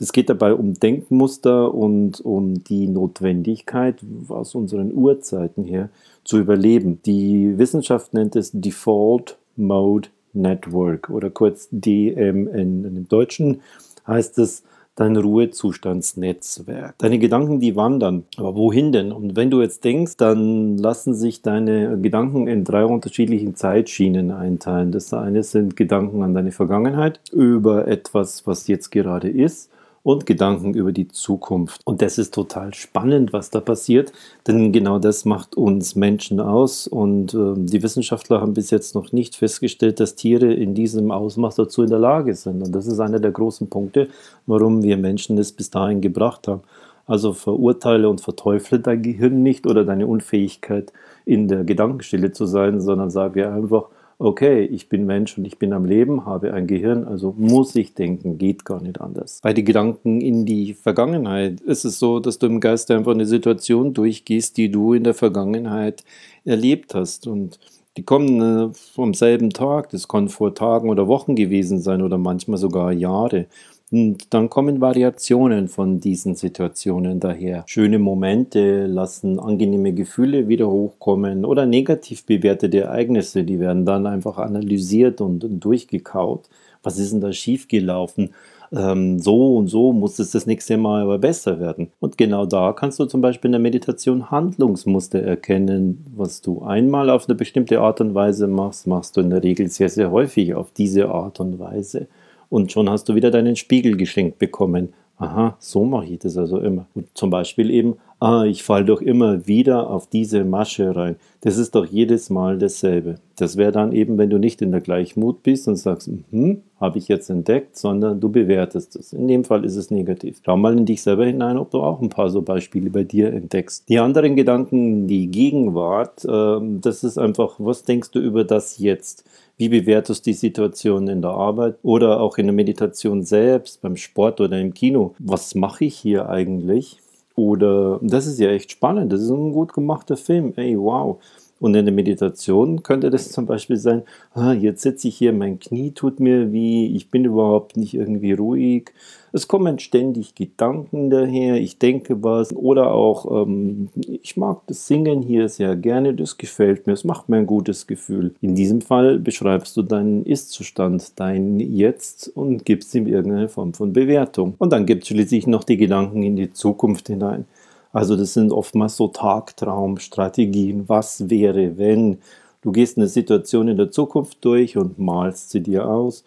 Es 0.00 0.12
geht 0.12 0.30
dabei 0.30 0.54
um 0.54 0.72
Denkmuster 0.72 1.74
und 1.74 2.22
um 2.22 2.64
die 2.64 2.88
Notwendigkeit 2.88 3.96
aus 4.28 4.54
unseren 4.54 4.94
Urzeiten 4.94 5.64
her 5.64 5.90
zu 6.24 6.38
überleben. 6.38 7.00
Die 7.04 7.58
Wissenschaft 7.58 8.14
nennt 8.14 8.34
es 8.34 8.50
Default 8.50 9.36
Mode 9.56 10.08
Network 10.32 11.10
oder 11.10 11.28
kurz 11.28 11.68
DMN. 11.70 12.84
Im 12.86 13.08
Deutschen 13.08 13.60
heißt 14.06 14.38
es 14.38 14.62
dein 14.96 15.18
Ruhezustandsnetzwerk. 15.18 16.94
Deine 16.96 17.18
Gedanken, 17.18 17.60
die 17.60 17.76
wandern. 17.76 18.24
Aber 18.38 18.54
wohin 18.56 18.92
denn? 18.92 19.12
Und 19.12 19.36
wenn 19.36 19.50
du 19.50 19.60
jetzt 19.60 19.84
denkst, 19.84 20.16
dann 20.16 20.78
lassen 20.78 21.14
sich 21.14 21.42
deine 21.42 22.00
Gedanken 22.00 22.48
in 22.48 22.64
drei 22.64 22.86
unterschiedlichen 22.86 23.54
Zeitschienen 23.54 24.30
einteilen. 24.30 24.92
Das 24.92 25.12
eine 25.12 25.42
sind 25.42 25.76
Gedanken 25.76 26.22
an 26.22 26.32
deine 26.32 26.52
Vergangenheit 26.52 27.20
über 27.32 27.86
etwas, 27.86 28.46
was 28.46 28.66
jetzt 28.66 28.90
gerade 28.90 29.28
ist 29.28 29.70
und 30.02 30.24
Gedanken 30.24 30.74
über 30.74 30.92
die 30.92 31.08
Zukunft. 31.08 31.82
Und 31.84 32.00
das 32.00 32.16
ist 32.16 32.32
total 32.32 32.72
spannend, 32.72 33.32
was 33.32 33.50
da 33.50 33.60
passiert, 33.60 34.12
denn 34.46 34.72
genau 34.72 34.98
das 34.98 35.24
macht 35.24 35.56
uns 35.56 35.94
Menschen 35.94 36.40
aus. 36.40 36.86
Und 36.86 37.34
äh, 37.34 37.54
die 37.56 37.82
Wissenschaftler 37.82 38.40
haben 38.40 38.54
bis 38.54 38.70
jetzt 38.70 38.94
noch 38.94 39.12
nicht 39.12 39.36
festgestellt, 39.36 40.00
dass 40.00 40.14
Tiere 40.14 40.52
in 40.52 40.74
diesem 40.74 41.10
Ausmaß 41.10 41.56
dazu 41.56 41.82
in 41.82 41.90
der 41.90 41.98
Lage 41.98 42.34
sind. 42.34 42.62
Und 42.62 42.72
das 42.74 42.86
ist 42.86 43.00
einer 43.00 43.20
der 43.20 43.32
großen 43.32 43.68
Punkte, 43.68 44.08
warum 44.46 44.82
wir 44.82 44.96
Menschen 44.96 45.36
es 45.36 45.52
bis 45.52 45.70
dahin 45.70 46.00
gebracht 46.00 46.48
haben. 46.48 46.62
Also 47.06 47.32
verurteile 47.32 48.08
und 48.08 48.20
verteufle 48.20 48.78
dein 48.80 49.02
Gehirn 49.02 49.42
nicht 49.42 49.66
oder 49.66 49.84
deine 49.84 50.06
Unfähigkeit, 50.06 50.92
in 51.26 51.48
der 51.48 51.64
Gedankenstille 51.64 52.32
zu 52.32 52.46
sein, 52.46 52.80
sondern 52.80 53.10
sage 53.10 53.50
einfach, 53.50 53.88
okay, 54.20 54.64
ich 54.64 54.88
bin 54.88 55.06
Mensch 55.06 55.36
und 55.38 55.46
ich 55.46 55.58
bin 55.58 55.72
am 55.72 55.86
Leben, 55.86 56.26
habe 56.26 56.52
ein 56.52 56.66
Gehirn, 56.66 57.04
also 57.04 57.34
muss 57.36 57.74
ich 57.74 57.94
denken, 57.94 58.36
geht 58.36 58.66
gar 58.66 58.82
nicht 58.82 59.00
anders. 59.00 59.40
Bei 59.42 59.54
den 59.54 59.64
Gedanken 59.64 60.20
in 60.20 60.44
die 60.44 60.74
Vergangenheit 60.74 61.60
ist 61.62 61.84
es 61.84 61.98
so, 61.98 62.20
dass 62.20 62.38
du 62.38 62.46
im 62.46 62.60
Geist 62.60 62.90
einfach 62.90 63.12
eine 63.12 63.26
Situation 63.26 63.94
durchgehst, 63.94 64.58
die 64.58 64.70
du 64.70 64.92
in 64.92 65.04
der 65.04 65.14
Vergangenheit 65.14 66.04
erlebt 66.44 66.94
hast 66.94 67.26
und 67.26 67.58
die 67.96 68.04
kommen 68.04 68.70
äh, 68.70 68.74
vom 68.74 69.14
selben 69.14 69.50
Tag, 69.50 69.88
das 69.90 70.06
kann 70.06 70.28
vor 70.28 70.54
Tagen 70.54 70.90
oder 70.90 71.08
Wochen 71.08 71.34
gewesen 71.34 71.80
sein 71.80 72.02
oder 72.02 72.18
manchmal 72.18 72.58
sogar 72.58 72.92
Jahre. 72.92 73.46
Und 73.92 74.32
dann 74.32 74.48
kommen 74.48 74.80
Variationen 74.80 75.66
von 75.66 75.98
diesen 76.00 76.36
Situationen 76.36 77.18
daher. 77.18 77.64
Schöne 77.66 77.98
Momente 77.98 78.86
lassen 78.86 79.40
angenehme 79.40 79.92
Gefühle 79.92 80.48
wieder 80.48 80.70
hochkommen 80.70 81.44
oder 81.44 81.66
negativ 81.66 82.24
bewertete 82.24 82.82
Ereignisse, 82.82 83.42
die 83.42 83.58
werden 83.58 83.84
dann 83.84 84.06
einfach 84.06 84.38
analysiert 84.38 85.20
und, 85.20 85.44
durchgekaut. 85.64 86.48
Was 86.84 86.98
ist 86.98 87.12
denn 87.12 87.20
da 87.20 87.32
schiefgelaufen? 87.32 88.30
Ähm, 88.72 89.18
so 89.18 89.56
und 89.56 89.66
so 89.66 89.92
muss 89.92 90.20
es 90.20 90.30
das 90.30 90.46
nächste 90.46 90.76
Mal 90.76 91.02
aber 91.02 91.18
besser 91.18 91.58
werden. 91.58 91.90
Und 91.98 92.16
genau 92.16 92.46
da 92.46 92.72
kannst 92.72 93.00
du 93.00 93.06
zum 93.06 93.20
Beispiel 93.20 93.48
in 93.48 93.52
der 93.52 93.60
Meditation 93.60 94.30
Handlungsmuster 94.30 95.20
erkennen. 95.20 96.06
Was 96.16 96.40
du 96.40 96.62
einmal 96.62 97.10
auf 97.10 97.28
eine 97.28 97.34
bestimmte 97.34 97.80
Art 97.80 98.00
und 98.00 98.14
Weise 98.14 98.46
machst, 98.46 98.86
machst 98.86 99.16
du 99.16 99.20
in 99.20 99.30
der 99.30 99.42
Regel 99.42 99.68
sehr, 99.68 99.88
sehr 99.88 100.12
häufig 100.12 100.54
auf 100.54 100.70
diese 100.70 101.08
Art 101.08 101.40
und 101.40 101.58
Weise 101.58 102.06
und 102.50 102.70
schon 102.72 102.90
hast 102.90 103.08
du 103.08 103.14
wieder 103.14 103.30
deinen 103.30 103.56
Spiegel 103.56 103.96
geschenkt 103.96 104.38
bekommen. 104.38 104.92
Aha, 105.16 105.56
so 105.58 105.84
mache 105.84 106.06
ich 106.06 106.18
das 106.18 106.38
also 106.38 106.58
immer. 106.60 106.86
Und 106.94 107.06
zum 107.12 107.28
Beispiel 107.28 107.70
eben, 107.70 107.96
ah, 108.20 108.44
ich 108.44 108.62
falle 108.62 108.86
doch 108.86 109.02
immer 109.02 109.46
wieder 109.46 109.90
auf 109.90 110.06
diese 110.06 110.44
Masche 110.44 110.96
rein. 110.96 111.16
Das 111.42 111.58
ist 111.58 111.74
doch 111.74 111.84
jedes 111.84 112.30
Mal 112.30 112.56
dasselbe. 112.56 113.16
Das 113.36 113.58
wäre 113.58 113.70
dann 113.70 113.92
eben, 113.92 114.16
wenn 114.16 114.30
du 114.30 114.38
nicht 114.38 114.62
in 114.62 114.72
der 114.72 114.80
Gleichmut 114.80 115.42
bist 115.42 115.68
und 115.68 115.76
sagst, 115.76 116.10
hm, 116.30 116.62
habe 116.80 116.96
ich 116.96 117.08
jetzt 117.08 117.28
entdeckt, 117.28 117.76
sondern 117.76 118.18
du 118.18 118.30
bewertest 118.30 118.96
es. 118.96 119.12
In 119.12 119.28
dem 119.28 119.44
Fall 119.44 119.66
ist 119.66 119.76
es 119.76 119.90
negativ. 119.90 120.40
Schau 120.42 120.56
mal 120.56 120.76
in 120.76 120.86
dich 120.86 121.02
selber 121.02 121.26
hinein, 121.26 121.58
ob 121.58 121.70
du 121.70 121.82
auch 121.82 122.00
ein 122.00 122.08
paar 122.08 122.30
so 122.30 122.40
Beispiele 122.40 122.88
bei 122.88 123.04
dir 123.04 123.30
entdeckst. 123.30 123.90
Die 123.90 123.98
anderen 123.98 124.36
Gedanken, 124.36 125.06
die 125.06 125.26
Gegenwart, 125.26 126.24
äh, 126.24 126.60
das 126.80 127.04
ist 127.04 127.18
einfach, 127.18 127.56
was 127.58 127.82
denkst 127.82 128.10
du 128.10 128.20
über 128.20 128.44
das 128.44 128.78
jetzt? 128.78 129.24
Wie 129.60 129.68
bewertest 129.68 130.24
du 130.24 130.30
die 130.30 130.34
Situation 130.34 131.06
in 131.06 131.20
der 131.20 131.32
Arbeit 131.32 131.76
oder 131.82 132.20
auch 132.22 132.38
in 132.38 132.46
der 132.46 132.54
Meditation 132.54 133.22
selbst, 133.22 133.82
beim 133.82 133.94
Sport 133.94 134.40
oder 134.40 134.58
im 134.58 134.72
Kino? 134.72 135.14
Was 135.18 135.54
mache 135.54 135.84
ich 135.84 135.98
hier 135.98 136.30
eigentlich? 136.30 136.96
Oder 137.34 138.00
das 138.02 138.26
ist 138.26 138.40
ja 138.40 138.48
echt 138.48 138.72
spannend, 138.72 139.12
das 139.12 139.20
ist 139.20 139.28
ein 139.28 139.52
gut 139.52 139.74
gemachter 139.74 140.16
Film. 140.16 140.54
Ey, 140.56 140.78
wow. 140.78 141.18
Und 141.60 141.74
in 141.74 141.84
der 141.84 141.94
Meditation 141.94 142.82
könnte 142.82 143.10
das 143.10 143.30
zum 143.30 143.44
Beispiel 143.44 143.76
sein, 143.76 144.02
ah, 144.32 144.54
jetzt 144.54 144.80
sitze 144.80 145.08
ich 145.08 145.16
hier, 145.16 145.34
mein 145.34 145.58
Knie 145.58 145.92
tut 145.92 146.18
mir 146.18 146.52
weh, 146.52 146.86
ich 146.86 147.10
bin 147.10 147.26
überhaupt 147.26 147.76
nicht 147.76 147.92
irgendwie 147.92 148.32
ruhig. 148.32 148.92
Es 149.32 149.46
kommen 149.46 149.78
ständig 149.78 150.34
Gedanken 150.34 151.10
daher, 151.10 151.56
ich 151.56 151.78
denke 151.78 152.22
was. 152.24 152.56
Oder 152.56 152.92
auch, 152.92 153.46
ähm, 153.46 153.90
ich 154.22 154.38
mag 154.38 154.62
das 154.66 154.86
Singen 154.86 155.22
hier 155.22 155.48
sehr 155.48 155.76
gerne, 155.76 156.14
das 156.14 156.38
gefällt 156.38 156.86
mir, 156.86 156.94
es 156.94 157.04
macht 157.04 157.28
mir 157.28 157.36
ein 157.36 157.46
gutes 157.46 157.86
Gefühl. 157.86 158.34
In 158.40 158.54
diesem 158.54 158.80
Fall 158.80 159.18
beschreibst 159.18 159.76
du 159.76 159.82
deinen 159.82 160.24
Ist-Zustand, 160.24 161.20
dein 161.20 161.60
Jetzt 161.60 162.32
und 162.34 162.64
gibst 162.64 162.94
ihm 162.94 163.06
irgendeine 163.06 163.50
Form 163.50 163.74
von 163.74 163.92
Bewertung. 163.92 164.54
Und 164.56 164.72
dann 164.72 164.86
gibt 164.86 165.02
es 165.02 165.08
schließlich 165.08 165.46
noch 165.46 165.64
die 165.64 165.76
Gedanken 165.76 166.22
in 166.22 166.36
die 166.36 166.52
Zukunft 166.52 167.08
hinein. 167.08 167.44
Also 167.92 168.16
das 168.16 168.34
sind 168.34 168.52
oftmals 168.52 168.96
so 168.96 169.08
Tagtraumstrategien. 169.08 170.88
Was 170.88 171.28
wäre, 171.28 171.78
wenn 171.78 172.18
du 172.62 172.72
gehst 172.72 172.98
eine 172.98 173.08
Situation 173.08 173.68
in 173.68 173.76
der 173.76 173.90
Zukunft 173.90 174.44
durch 174.44 174.76
und 174.76 174.98
malst 174.98 175.50
sie 175.50 175.62
dir 175.62 175.88
aus. 175.88 176.24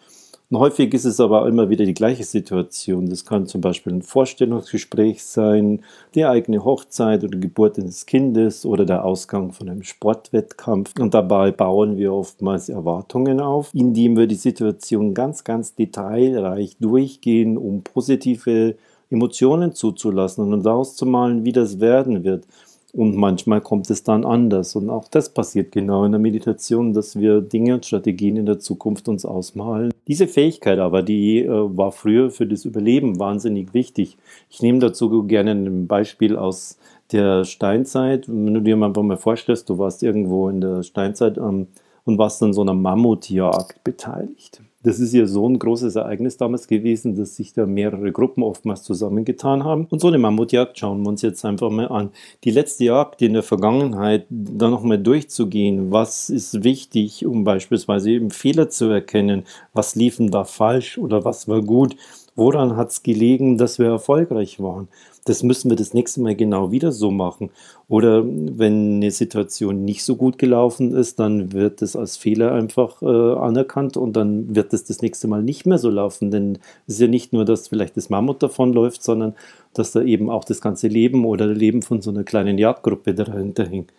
Und 0.50 0.58
häufig 0.58 0.92
ist 0.92 1.06
es 1.06 1.20
aber 1.20 1.48
immer 1.48 1.70
wieder 1.70 1.84
die 1.84 1.94
gleiche 1.94 2.22
Situation. 2.22 3.08
Das 3.08 3.24
kann 3.24 3.46
zum 3.46 3.60
Beispiel 3.60 3.92
ein 3.92 4.02
Vorstellungsgespräch 4.02 5.24
sein, 5.24 5.82
die 6.14 6.26
eigene 6.26 6.64
Hochzeit 6.64 7.24
oder 7.24 7.38
Geburt 7.38 7.78
eines 7.78 8.04
Kindes 8.04 8.66
oder 8.66 8.84
der 8.84 9.04
Ausgang 9.04 9.52
von 9.52 9.68
einem 9.68 9.82
Sportwettkampf. 9.82 10.92
Und 11.00 11.14
dabei 11.14 11.50
bauen 11.50 11.96
wir 11.96 12.12
oftmals 12.12 12.68
Erwartungen 12.68 13.40
auf, 13.40 13.70
indem 13.72 14.16
wir 14.16 14.26
die 14.26 14.34
Situation 14.34 15.14
ganz, 15.14 15.44
ganz 15.44 15.74
detailreich 15.74 16.76
durchgehen, 16.78 17.56
um 17.56 17.82
positive 17.82 18.76
Emotionen 19.10 19.74
zuzulassen 19.74 20.52
und 20.52 20.66
auszumalen, 20.66 21.44
wie 21.44 21.52
das 21.52 21.80
werden 21.80 22.24
wird. 22.24 22.46
Und 22.94 23.16
manchmal 23.16 23.60
kommt 23.60 23.90
es 23.90 24.04
dann 24.04 24.24
anders. 24.24 24.76
Und 24.76 24.88
auch 24.88 25.08
das 25.08 25.28
passiert 25.28 25.72
genau 25.72 26.04
in 26.04 26.12
der 26.12 26.20
Meditation, 26.20 26.92
dass 26.92 27.18
wir 27.18 27.40
Dinge 27.40 27.74
und 27.74 27.84
Strategien 27.84 28.36
in 28.36 28.46
der 28.46 28.60
Zukunft 28.60 29.08
uns 29.08 29.24
ausmalen. 29.24 29.92
Diese 30.06 30.28
Fähigkeit 30.28 30.78
aber, 30.78 31.02
die 31.02 31.40
äh, 31.40 31.48
war 31.48 31.90
früher 31.90 32.30
für 32.30 32.46
das 32.46 32.64
Überleben 32.64 33.18
wahnsinnig 33.18 33.74
wichtig. 33.74 34.16
Ich 34.48 34.62
nehme 34.62 34.78
dazu 34.78 35.24
gerne 35.24 35.52
ein 35.52 35.88
Beispiel 35.88 36.36
aus 36.36 36.78
der 37.10 37.44
Steinzeit. 37.44 38.28
Wenn 38.28 38.54
du 38.54 38.60
dir 38.60 38.76
einfach 38.80 39.02
mal 39.02 39.16
vorstellst, 39.16 39.68
du 39.68 39.78
warst 39.78 40.04
irgendwo 40.04 40.48
in 40.48 40.60
der 40.60 40.84
Steinzeit 40.84 41.36
ähm, 41.36 41.66
und 42.04 42.18
warst 42.18 42.42
an 42.44 42.52
so 42.52 42.60
einer 42.60 42.74
Mammutjagd 42.74 43.82
beteiligt. 43.82 44.60
Das 44.84 45.00
ist 45.00 45.14
ja 45.14 45.24
so 45.24 45.48
ein 45.48 45.58
großes 45.58 45.96
Ereignis 45.96 46.36
damals 46.36 46.68
gewesen, 46.68 47.16
dass 47.16 47.36
sich 47.36 47.54
da 47.54 47.64
mehrere 47.64 48.12
Gruppen 48.12 48.42
oftmals 48.42 48.82
zusammengetan 48.82 49.64
haben. 49.64 49.86
Und 49.86 50.00
so 50.00 50.08
eine 50.08 50.18
Mammutjagd 50.18 50.78
schauen 50.78 51.02
wir 51.02 51.08
uns 51.08 51.22
jetzt 51.22 51.42
einfach 51.46 51.70
mal 51.70 51.88
an. 51.88 52.10
Die 52.44 52.50
letzte 52.50 52.84
Jagd 52.84 53.22
in 53.22 53.32
der 53.32 53.42
Vergangenheit, 53.42 54.26
da 54.28 54.68
nochmal 54.68 54.98
durchzugehen, 54.98 55.90
was 55.90 56.28
ist 56.28 56.64
wichtig, 56.64 57.24
um 57.24 57.44
beispielsweise 57.44 58.10
eben 58.10 58.30
Fehler 58.30 58.68
zu 58.68 58.90
erkennen, 58.90 59.44
was 59.72 59.94
liefen 59.94 60.30
da 60.30 60.44
falsch 60.44 60.98
oder 60.98 61.24
was 61.24 61.48
war 61.48 61.62
gut, 61.62 61.96
woran 62.36 62.76
hat 62.76 62.90
es 62.90 63.02
gelegen, 63.02 63.58
dass 63.58 63.78
wir 63.78 63.86
erfolgreich 63.86 64.60
waren 64.60 64.88
das 65.24 65.42
müssen 65.42 65.70
wir 65.70 65.76
das 65.76 65.94
nächste 65.94 66.20
Mal 66.20 66.36
genau 66.36 66.70
wieder 66.70 66.92
so 66.92 67.10
machen. 67.10 67.50
Oder 67.88 68.24
wenn 68.24 68.96
eine 68.96 69.10
Situation 69.10 69.84
nicht 69.84 70.04
so 70.04 70.16
gut 70.16 70.38
gelaufen 70.38 70.94
ist, 70.94 71.18
dann 71.18 71.52
wird 71.52 71.80
es 71.82 71.96
als 71.96 72.16
Fehler 72.16 72.52
einfach 72.52 73.00
äh, 73.02 73.06
anerkannt 73.06 73.96
und 73.96 74.14
dann 74.14 74.54
wird 74.54 74.72
es 74.74 74.84
das 74.84 75.00
nächste 75.00 75.26
Mal 75.26 75.42
nicht 75.42 75.64
mehr 75.64 75.78
so 75.78 75.88
laufen. 75.88 76.30
Denn 76.30 76.58
es 76.86 76.94
ist 76.94 77.00
ja 77.00 77.08
nicht 77.08 77.32
nur, 77.32 77.44
dass 77.46 77.68
vielleicht 77.68 77.96
das 77.96 78.10
Mammut 78.10 78.42
davonläuft, 78.42 79.02
sondern 79.02 79.34
dass 79.72 79.92
da 79.92 80.02
eben 80.02 80.28
auch 80.28 80.44
das 80.44 80.60
ganze 80.60 80.88
Leben 80.88 81.24
oder 81.24 81.48
das 81.48 81.56
Leben 81.56 81.80
von 81.80 82.02
so 82.02 82.10
einer 82.10 82.24
kleinen 82.24 82.58
Jagdgruppe 82.58 83.14
dahinter 83.14 83.66
hängt. 83.66 83.92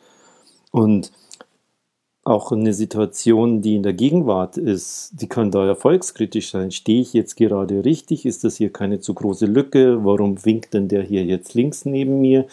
Und 0.72 1.12
auch 2.26 2.52
eine 2.52 2.74
Situation, 2.74 3.62
die 3.62 3.76
in 3.76 3.84
der 3.84 3.94
Gegenwart 3.94 4.58
ist, 4.58 5.12
die 5.14 5.28
kann 5.28 5.52
da 5.52 5.66
erfolgskritisch 5.68 6.50
sein. 6.50 6.72
Stehe 6.72 7.02
ich 7.02 7.14
jetzt 7.14 7.36
gerade 7.36 7.86
richtig? 7.86 8.26
Ist 8.26 8.44
das 8.44 8.58
hier 8.58 8.74
keine 8.74 9.00
zu 9.00 9.14
große 9.14 9.46
Lücke? 9.46 10.04
Warum 10.04 10.44
winkt 10.44 10.74
denn 10.74 10.88
der 10.88 11.04
hier 11.04 11.24
jetzt 11.24 11.54
links 11.54 11.86
neben 11.86 12.20
mir? 12.22 12.48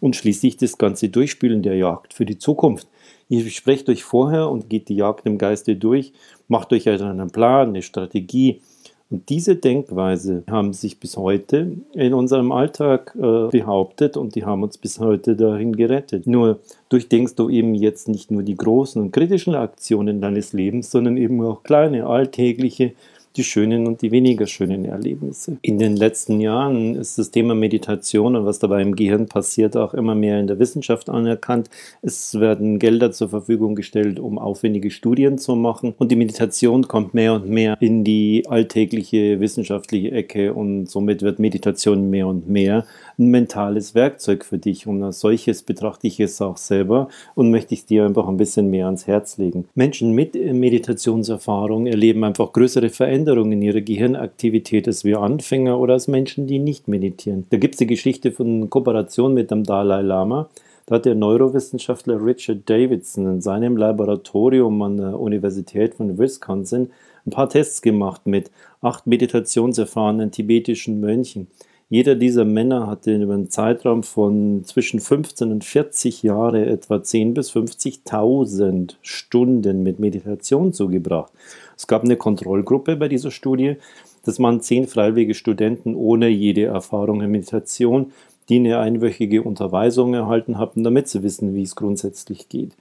Und 0.00 0.14
schließlich 0.14 0.56
das 0.56 0.78
ganze 0.78 1.08
Durchspielen 1.08 1.62
der 1.62 1.76
Jagd 1.76 2.14
für 2.14 2.24
die 2.24 2.38
Zukunft. 2.38 2.86
Ihr 3.28 3.44
sprecht 3.50 3.88
euch 3.88 4.04
vorher 4.04 4.48
und 4.48 4.70
geht 4.70 4.88
die 4.88 4.94
Jagd 4.94 5.26
im 5.26 5.36
Geiste 5.36 5.74
durch, 5.74 6.12
macht 6.46 6.72
euch 6.72 6.88
also 6.88 7.04
einen 7.04 7.30
Plan, 7.30 7.70
eine 7.70 7.82
Strategie, 7.82 8.62
und 9.10 9.30
diese 9.30 9.56
Denkweise 9.56 10.42
haben 10.50 10.74
sich 10.74 11.00
bis 11.00 11.16
heute 11.16 11.78
in 11.94 12.12
unserem 12.12 12.52
Alltag 12.52 13.16
äh, 13.16 13.48
behauptet 13.48 14.18
und 14.18 14.34
die 14.34 14.44
haben 14.44 14.62
uns 14.62 14.76
bis 14.76 15.00
heute 15.00 15.34
dahin 15.34 15.74
gerettet. 15.74 16.26
Nur 16.26 16.60
durchdenkst 16.90 17.34
du 17.36 17.48
eben 17.48 17.74
jetzt 17.74 18.08
nicht 18.08 18.30
nur 18.30 18.42
die 18.42 18.56
großen 18.56 19.00
und 19.00 19.12
kritischen 19.12 19.54
Aktionen 19.54 20.20
deines 20.20 20.52
Lebens, 20.52 20.90
sondern 20.90 21.16
eben 21.16 21.42
auch 21.42 21.62
kleine, 21.62 22.06
alltägliche, 22.06 22.92
die 23.38 23.44
schönen 23.44 23.86
und 23.86 24.02
die 24.02 24.10
weniger 24.10 24.46
schönen 24.46 24.84
Erlebnisse. 24.84 25.58
In 25.62 25.78
den 25.78 25.96
letzten 25.96 26.40
Jahren 26.40 26.96
ist 26.96 27.18
das 27.18 27.30
Thema 27.30 27.54
Meditation 27.54 28.34
und 28.34 28.44
was 28.44 28.58
dabei 28.58 28.82
im 28.82 28.96
Gehirn 28.96 29.26
passiert 29.26 29.76
auch 29.76 29.94
immer 29.94 30.16
mehr 30.16 30.40
in 30.40 30.48
der 30.48 30.58
Wissenschaft 30.58 31.08
anerkannt. 31.08 31.70
Es 32.02 32.38
werden 32.38 32.80
Gelder 32.80 33.12
zur 33.12 33.28
Verfügung 33.28 33.76
gestellt, 33.76 34.18
um 34.18 34.38
aufwendige 34.38 34.90
Studien 34.90 35.38
zu 35.38 35.54
machen 35.54 35.94
und 35.98 36.10
die 36.10 36.16
Meditation 36.16 36.88
kommt 36.88 37.14
mehr 37.14 37.34
und 37.34 37.48
mehr 37.48 37.76
in 37.80 38.02
die 38.02 38.44
alltägliche 38.48 39.38
wissenschaftliche 39.38 40.10
Ecke 40.10 40.52
und 40.52 40.86
somit 40.86 41.22
wird 41.22 41.38
Meditation 41.38 42.10
mehr 42.10 42.26
und 42.26 42.48
mehr 42.48 42.84
ein 43.18 43.28
mentales 43.28 43.94
Werkzeug 43.94 44.44
für 44.44 44.58
dich 44.58 44.86
und 44.86 45.02
als 45.02 45.20
solches 45.20 45.62
betrachte 45.62 46.08
ich 46.08 46.18
es 46.18 46.42
auch 46.42 46.56
selber 46.56 47.08
und 47.36 47.50
möchte 47.50 47.74
ich 47.74 47.86
dir 47.86 48.04
einfach 48.04 48.26
ein 48.26 48.36
bisschen 48.36 48.68
mehr 48.68 48.86
ans 48.86 49.06
Herz 49.06 49.38
legen. 49.38 49.68
Menschen 49.76 50.12
mit 50.12 50.34
Meditationserfahrung 50.34 51.86
erleben 51.86 52.24
einfach 52.24 52.52
größere 52.52 52.88
Veränderungen 52.88 53.27
in 53.36 53.62
ihrer 53.62 53.80
Gehirnaktivität 53.80 54.86
als 54.86 55.04
wir 55.04 55.20
Anfänger 55.20 55.78
oder 55.78 55.94
als 55.94 56.08
Menschen, 56.08 56.46
die 56.46 56.58
nicht 56.58 56.88
meditieren. 56.88 57.46
Da 57.50 57.56
gibt 57.58 57.74
es 57.74 57.78
die 57.78 57.86
Geschichte 57.86 58.32
von 58.32 58.70
Kooperation 58.70 59.34
mit 59.34 59.50
dem 59.50 59.64
Dalai 59.64 60.02
Lama. 60.02 60.48
Da 60.86 60.94
hat 60.94 61.04
der 61.04 61.14
Neurowissenschaftler 61.14 62.24
Richard 62.24 62.68
Davidson 62.68 63.26
in 63.26 63.40
seinem 63.42 63.76
Laboratorium 63.76 64.80
an 64.80 64.96
der 64.96 65.20
Universität 65.20 65.94
von 65.94 66.18
Wisconsin 66.18 66.90
ein 67.26 67.30
paar 67.30 67.50
Tests 67.50 67.82
gemacht 67.82 68.26
mit 68.26 68.50
acht 68.80 69.06
meditationserfahrenen 69.06 70.30
tibetischen 70.30 71.00
Mönchen. 71.00 71.48
Jeder 71.90 72.14
dieser 72.14 72.44
Männer 72.44 72.86
hatte 72.86 73.14
über 73.14 73.32
einen 73.32 73.48
Zeitraum 73.50 74.02
von 74.02 74.62
zwischen 74.64 75.00
15 75.00 75.50
und 75.50 75.64
40 75.64 76.22
Jahre 76.22 76.66
etwa 76.66 77.02
10 77.02 77.32
bis 77.32 77.50
50.000 77.50 78.96
Stunden 79.00 79.82
mit 79.82 79.98
Meditation 79.98 80.74
zugebracht. 80.74 81.32
Es 81.78 81.86
gab 81.86 82.02
eine 82.02 82.16
Kontrollgruppe 82.16 82.96
bei 82.96 83.08
dieser 83.08 83.30
Studie. 83.30 83.76
Das 84.24 84.40
waren 84.40 84.60
zehn 84.60 84.88
freiwillige 84.88 85.34
Studenten 85.34 85.94
ohne 85.94 86.28
jede 86.28 86.64
Erfahrung 86.64 87.22
in 87.22 87.30
Meditation, 87.30 88.12
die 88.48 88.56
eine 88.56 88.80
einwöchige 88.80 89.42
Unterweisung 89.42 90.12
erhalten 90.12 90.58
hatten, 90.58 90.82
damit 90.82 91.08
sie 91.08 91.22
wissen, 91.22 91.54
wie 91.54 91.62
es 91.62 91.76
grundsätzlich 91.76 92.48
geht. 92.48 92.72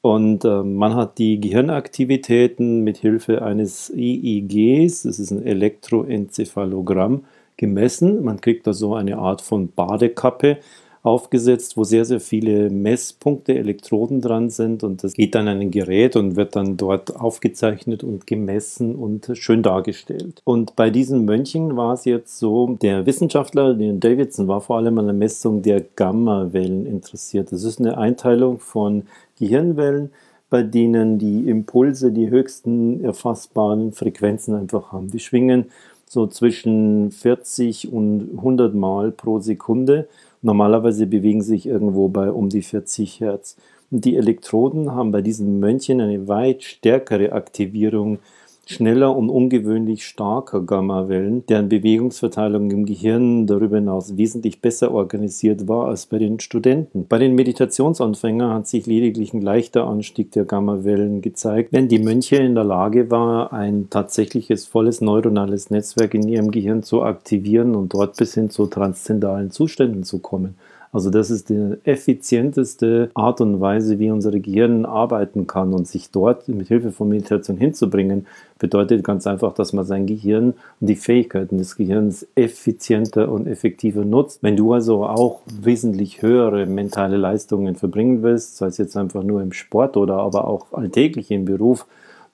Und 0.00 0.44
äh, 0.44 0.62
man 0.62 0.94
hat 0.94 1.18
die 1.18 1.40
Gehirnaktivitäten 1.40 2.82
mit 2.82 2.96
Hilfe 2.96 3.42
eines 3.42 3.90
EEGs, 3.94 5.02
das 5.02 5.18
ist 5.18 5.30
ein 5.30 5.44
Elektroenzephalogramm, 5.44 7.24
gemessen. 7.56 8.24
Man 8.24 8.40
kriegt 8.40 8.66
da 8.66 8.72
so 8.72 8.94
eine 8.94 9.18
Art 9.18 9.42
von 9.42 9.68
Badekappe 9.68 10.58
aufgesetzt, 11.02 11.76
wo 11.76 11.82
sehr, 11.82 12.04
sehr 12.04 12.20
viele 12.20 12.70
Messpunkte, 12.70 13.54
Elektroden 13.54 14.20
dran 14.20 14.50
sind 14.50 14.84
und 14.84 15.02
das 15.02 15.14
geht 15.14 15.34
dann 15.34 15.48
an 15.48 15.60
ein 15.60 15.70
Gerät 15.72 16.14
und 16.14 16.36
wird 16.36 16.54
dann 16.54 16.76
dort 16.76 17.16
aufgezeichnet 17.16 18.04
und 18.04 18.26
gemessen 18.26 18.94
und 18.94 19.30
schön 19.34 19.62
dargestellt. 19.62 20.40
Und 20.44 20.76
bei 20.76 20.90
diesen 20.90 21.24
Mönchen 21.24 21.76
war 21.76 21.94
es 21.94 22.04
jetzt 22.04 22.38
so, 22.38 22.78
der 22.80 23.04
Wissenschaftler, 23.04 23.74
den 23.74 23.98
Davidson, 23.98 24.46
war 24.46 24.60
vor 24.60 24.76
allem 24.76 24.98
an 24.98 25.06
der 25.06 25.14
Messung 25.14 25.62
der 25.62 25.80
Gammawellen 25.96 26.86
interessiert. 26.86 27.50
Das 27.50 27.64
ist 27.64 27.80
eine 27.80 27.98
Einteilung 27.98 28.60
von 28.60 29.02
Gehirnwellen, 29.40 30.10
bei 30.50 30.62
denen 30.62 31.18
die 31.18 31.48
Impulse 31.48 32.12
die 32.12 32.30
höchsten 32.30 33.02
erfassbaren 33.02 33.92
Frequenzen 33.92 34.54
einfach 34.54 34.92
haben. 34.92 35.10
Die 35.10 35.18
schwingen 35.18 35.66
so 36.06 36.26
zwischen 36.26 37.10
40 37.10 37.90
und 37.90 38.32
100 38.36 38.74
Mal 38.74 39.12
pro 39.12 39.40
Sekunde. 39.40 40.08
Normalerweise 40.42 41.06
bewegen 41.06 41.42
sich 41.42 41.66
irgendwo 41.66 42.08
bei 42.08 42.30
um 42.30 42.48
die 42.48 42.62
40 42.62 43.20
Hertz. 43.20 43.56
Und 43.90 44.04
die 44.04 44.16
Elektroden 44.16 44.92
haben 44.92 45.12
bei 45.12 45.22
diesen 45.22 45.60
Mönchen 45.60 46.00
eine 46.00 46.26
weit 46.26 46.64
stärkere 46.64 47.32
Aktivierung 47.32 48.18
schneller 48.66 49.16
und 49.16 49.28
ungewöhnlich 49.28 50.06
starker 50.06 50.62
Gammawellen, 50.62 51.44
deren 51.46 51.68
Bewegungsverteilung 51.68 52.70
im 52.70 52.86
Gehirn 52.86 53.46
darüber 53.46 53.76
hinaus 53.76 54.16
wesentlich 54.16 54.60
besser 54.60 54.92
organisiert 54.92 55.68
war 55.68 55.88
als 55.88 56.06
bei 56.06 56.18
den 56.18 56.40
Studenten. 56.40 57.06
Bei 57.08 57.18
den 57.18 57.34
Meditationsanfängern 57.34 58.54
hat 58.54 58.68
sich 58.68 58.86
lediglich 58.86 59.34
ein 59.34 59.42
leichter 59.42 59.86
Anstieg 59.86 60.30
der 60.32 60.44
Gammawellen 60.44 61.22
gezeigt, 61.22 61.72
wenn 61.72 61.88
die 61.88 61.98
Mönche 61.98 62.36
in 62.36 62.54
der 62.54 62.64
Lage 62.64 63.10
war, 63.10 63.52
ein 63.52 63.88
tatsächliches 63.90 64.66
volles 64.66 65.00
neuronales 65.00 65.70
Netzwerk 65.70 66.14
in 66.14 66.28
ihrem 66.28 66.50
Gehirn 66.50 66.82
zu 66.82 67.02
aktivieren 67.02 67.74
und 67.74 67.92
dort 67.94 68.16
bis 68.16 68.34
hin 68.34 68.50
zu 68.50 68.66
transzendalen 68.66 69.50
Zuständen 69.50 70.04
zu 70.04 70.20
kommen. 70.20 70.56
Also 70.94 71.08
das 71.08 71.30
ist 71.30 71.48
die 71.48 71.78
effizienteste 71.84 73.10
Art 73.14 73.40
und 73.40 73.62
Weise, 73.62 73.98
wie 73.98 74.10
unser 74.10 74.30
Gehirn 74.38 74.84
arbeiten 74.84 75.46
kann 75.46 75.72
und 75.72 75.88
sich 75.88 76.10
dort 76.10 76.48
mit 76.48 76.68
Hilfe 76.68 76.92
von 76.92 77.08
Meditation 77.08 77.56
hinzubringen, 77.56 78.26
bedeutet 78.58 79.02
ganz 79.02 79.26
einfach, 79.26 79.54
dass 79.54 79.72
man 79.72 79.86
sein 79.86 80.04
Gehirn 80.04 80.52
und 80.80 80.86
die 80.86 80.96
Fähigkeiten 80.96 81.56
des 81.56 81.76
Gehirns 81.76 82.26
effizienter 82.34 83.32
und 83.32 83.46
effektiver 83.46 84.04
nutzt. 84.04 84.42
Wenn 84.42 84.58
du 84.58 84.74
also 84.74 85.06
auch 85.06 85.40
wesentlich 85.46 86.20
höhere 86.20 86.66
mentale 86.66 87.16
Leistungen 87.16 87.74
verbringen 87.74 88.22
willst, 88.22 88.58
sei 88.58 88.66
es 88.66 88.76
jetzt 88.76 88.96
einfach 88.98 89.22
nur 89.22 89.40
im 89.40 89.52
Sport 89.52 89.96
oder 89.96 90.18
aber 90.18 90.46
auch 90.46 90.74
alltäglich 90.74 91.30
im 91.30 91.46
Beruf, 91.46 91.86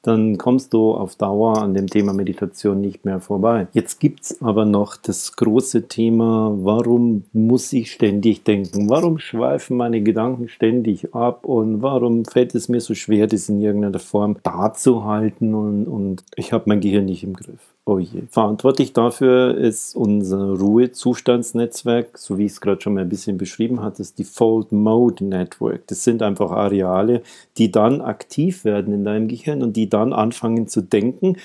dann 0.09 0.39
kommst 0.39 0.73
du 0.73 0.93
auf 0.95 1.17
Dauer 1.17 1.59
an 1.59 1.75
dem 1.75 1.87
Thema 1.87 2.13
Meditation 2.13 2.81
nicht 2.81 3.05
mehr 3.05 3.21
vorbei. 3.21 3.69
Jetzt 3.73 4.01
gibt 4.01 4.23
es 4.23 4.43
aber 4.43 4.65
noch 4.65 4.97
das 4.97 5.37
große 5.37 5.89
Thema, 5.89 6.53
warum 6.59 7.25
muss 7.33 7.73
ich 7.73 7.93
ständig 7.93 8.45
denken? 8.45 8.89
Warum 8.89 9.19
schweifen 9.19 9.77
meine 9.77 10.01
Gedanken 10.03 10.49
ständig 10.49 11.15
ab 11.15 11.45
und 11.45 11.83
warum 11.83 12.25
fällt 12.25 12.55
es 12.55 12.69
mir 12.69 12.81
so 12.81 12.95
schwer, 12.95 13.27
das 13.27 13.49
in 13.49 13.61
irgendeiner 13.61 13.99
Form 13.99 14.37
darzuhalten 14.43 15.55
und, 15.55 15.87
und 15.87 16.25
ich 16.37 16.53
habe 16.53 16.65
mein 16.67 16.81
Gehirn 16.81 17.05
nicht 17.05 17.23
im 17.23 17.35
Griff? 17.35 17.75
Oh 17.89 17.99
je. 17.99 18.25
Verantwortlich 18.29 18.93
dafür 18.93 19.57
ist 19.57 19.97
unser 19.97 20.59
Ruhezustandsnetzwerk, 20.59 22.19
so 22.19 22.37
wie 22.37 22.45
ich 22.45 22.53
es 22.53 22.61
gerade 22.61 22.83
schon 22.83 22.93
mal 22.93 23.01
ein 23.01 23.09
bisschen 23.09 23.39
beschrieben 23.39 23.81
hatte, 23.83 23.99
das 23.99 24.13
Default 24.13 24.73
Mode 24.73 25.25
Network. 25.25 25.87
Das 25.87 26.05
sind 26.05 26.21
einfach 26.23 26.51
Areale, 26.51 27.23
die 27.57 27.73
dann 27.73 28.03
aktiv 28.03 28.67
werden 28.67 28.93
in 28.93 29.05
deinem 29.07 29.27
Gehirn 29.27 29.63
und 29.63 29.75
die 29.75 29.89
dann 29.89 30.13
anfangen 30.13 30.69
zu 30.69 30.83
denken, 30.83 31.39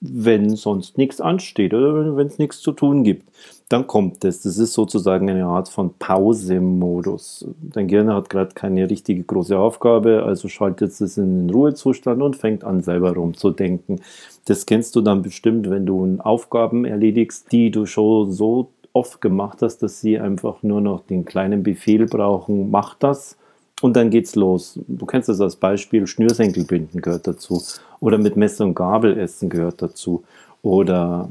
wenn 0.00 0.54
sonst 0.54 0.98
nichts 0.98 1.20
ansteht 1.20 1.74
oder 1.74 2.16
wenn 2.16 2.28
es 2.28 2.38
nichts 2.38 2.60
zu 2.60 2.70
tun 2.70 3.02
gibt. 3.02 3.28
Dann 3.68 3.86
kommt 3.86 4.24
es. 4.24 4.42
Das 4.42 4.56
ist 4.56 4.72
sozusagen 4.72 5.28
eine 5.28 5.44
Art 5.44 5.68
von 5.68 5.92
Pause-Modus. 5.98 7.46
Dein 7.60 7.86
Gehirn 7.86 8.12
hat 8.12 8.30
gerade 8.30 8.54
keine 8.54 8.88
richtige 8.88 9.22
große 9.22 9.58
Aufgabe, 9.58 10.22
also 10.22 10.48
schaltet 10.48 10.98
es 10.98 11.18
in 11.18 11.46
den 11.46 11.50
Ruhezustand 11.50 12.22
und 12.22 12.36
fängt 12.36 12.64
an, 12.64 12.82
selber 12.82 13.12
rumzudenken. 13.12 14.00
Das 14.46 14.64
kennst 14.64 14.96
du 14.96 15.02
dann 15.02 15.20
bestimmt, 15.20 15.68
wenn 15.68 15.84
du 15.84 16.16
Aufgaben 16.20 16.86
erledigst, 16.86 17.52
die 17.52 17.70
du 17.70 17.84
schon 17.84 18.32
so 18.32 18.70
oft 18.94 19.20
gemacht 19.20 19.58
hast, 19.60 19.78
dass 19.82 20.00
sie 20.00 20.18
einfach 20.18 20.62
nur 20.62 20.80
noch 20.80 21.00
den 21.00 21.26
kleinen 21.26 21.62
Befehl 21.62 22.06
brauchen, 22.06 22.70
mach 22.70 22.94
das 22.94 23.36
und 23.80 23.96
dann 23.96 24.10
geht's 24.10 24.34
los. 24.34 24.78
Du 24.88 25.06
kennst 25.06 25.28
das 25.28 25.40
als 25.40 25.56
Beispiel, 25.56 26.06
Schnürsenkel 26.06 26.64
binden 26.64 27.00
gehört 27.00 27.26
dazu. 27.26 27.62
Oder 28.00 28.18
mit 28.18 28.36
Messer 28.36 28.64
und 28.64 28.74
Gabel 28.74 29.18
essen 29.18 29.48
gehört 29.48 29.82
dazu. 29.82 30.24
Oder 30.62 31.28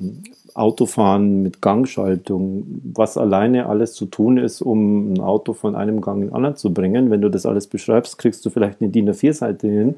Autofahren 0.53 1.43
mit 1.43 1.61
Gangschaltung, 1.61 2.81
was 2.93 3.17
alleine 3.17 3.67
alles 3.67 3.93
zu 3.93 4.05
tun 4.05 4.37
ist, 4.37 4.61
um 4.61 5.13
ein 5.13 5.19
Auto 5.19 5.53
von 5.53 5.75
einem 5.75 6.01
Gang 6.01 6.21
in 6.21 6.27
den 6.27 6.33
anderen 6.33 6.55
zu 6.55 6.73
bringen. 6.73 7.11
Wenn 7.11 7.21
du 7.21 7.29
das 7.29 7.45
alles 7.45 7.67
beschreibst, 7.67 8.17
kriegst 8.17 8.45
du 8.45 8.49
vielleicht 8.49 8.81
eine 8.81 8.89
DIN 8.89 9.09
A4-Seite 9.09 9.67
hin. 9.67 9.95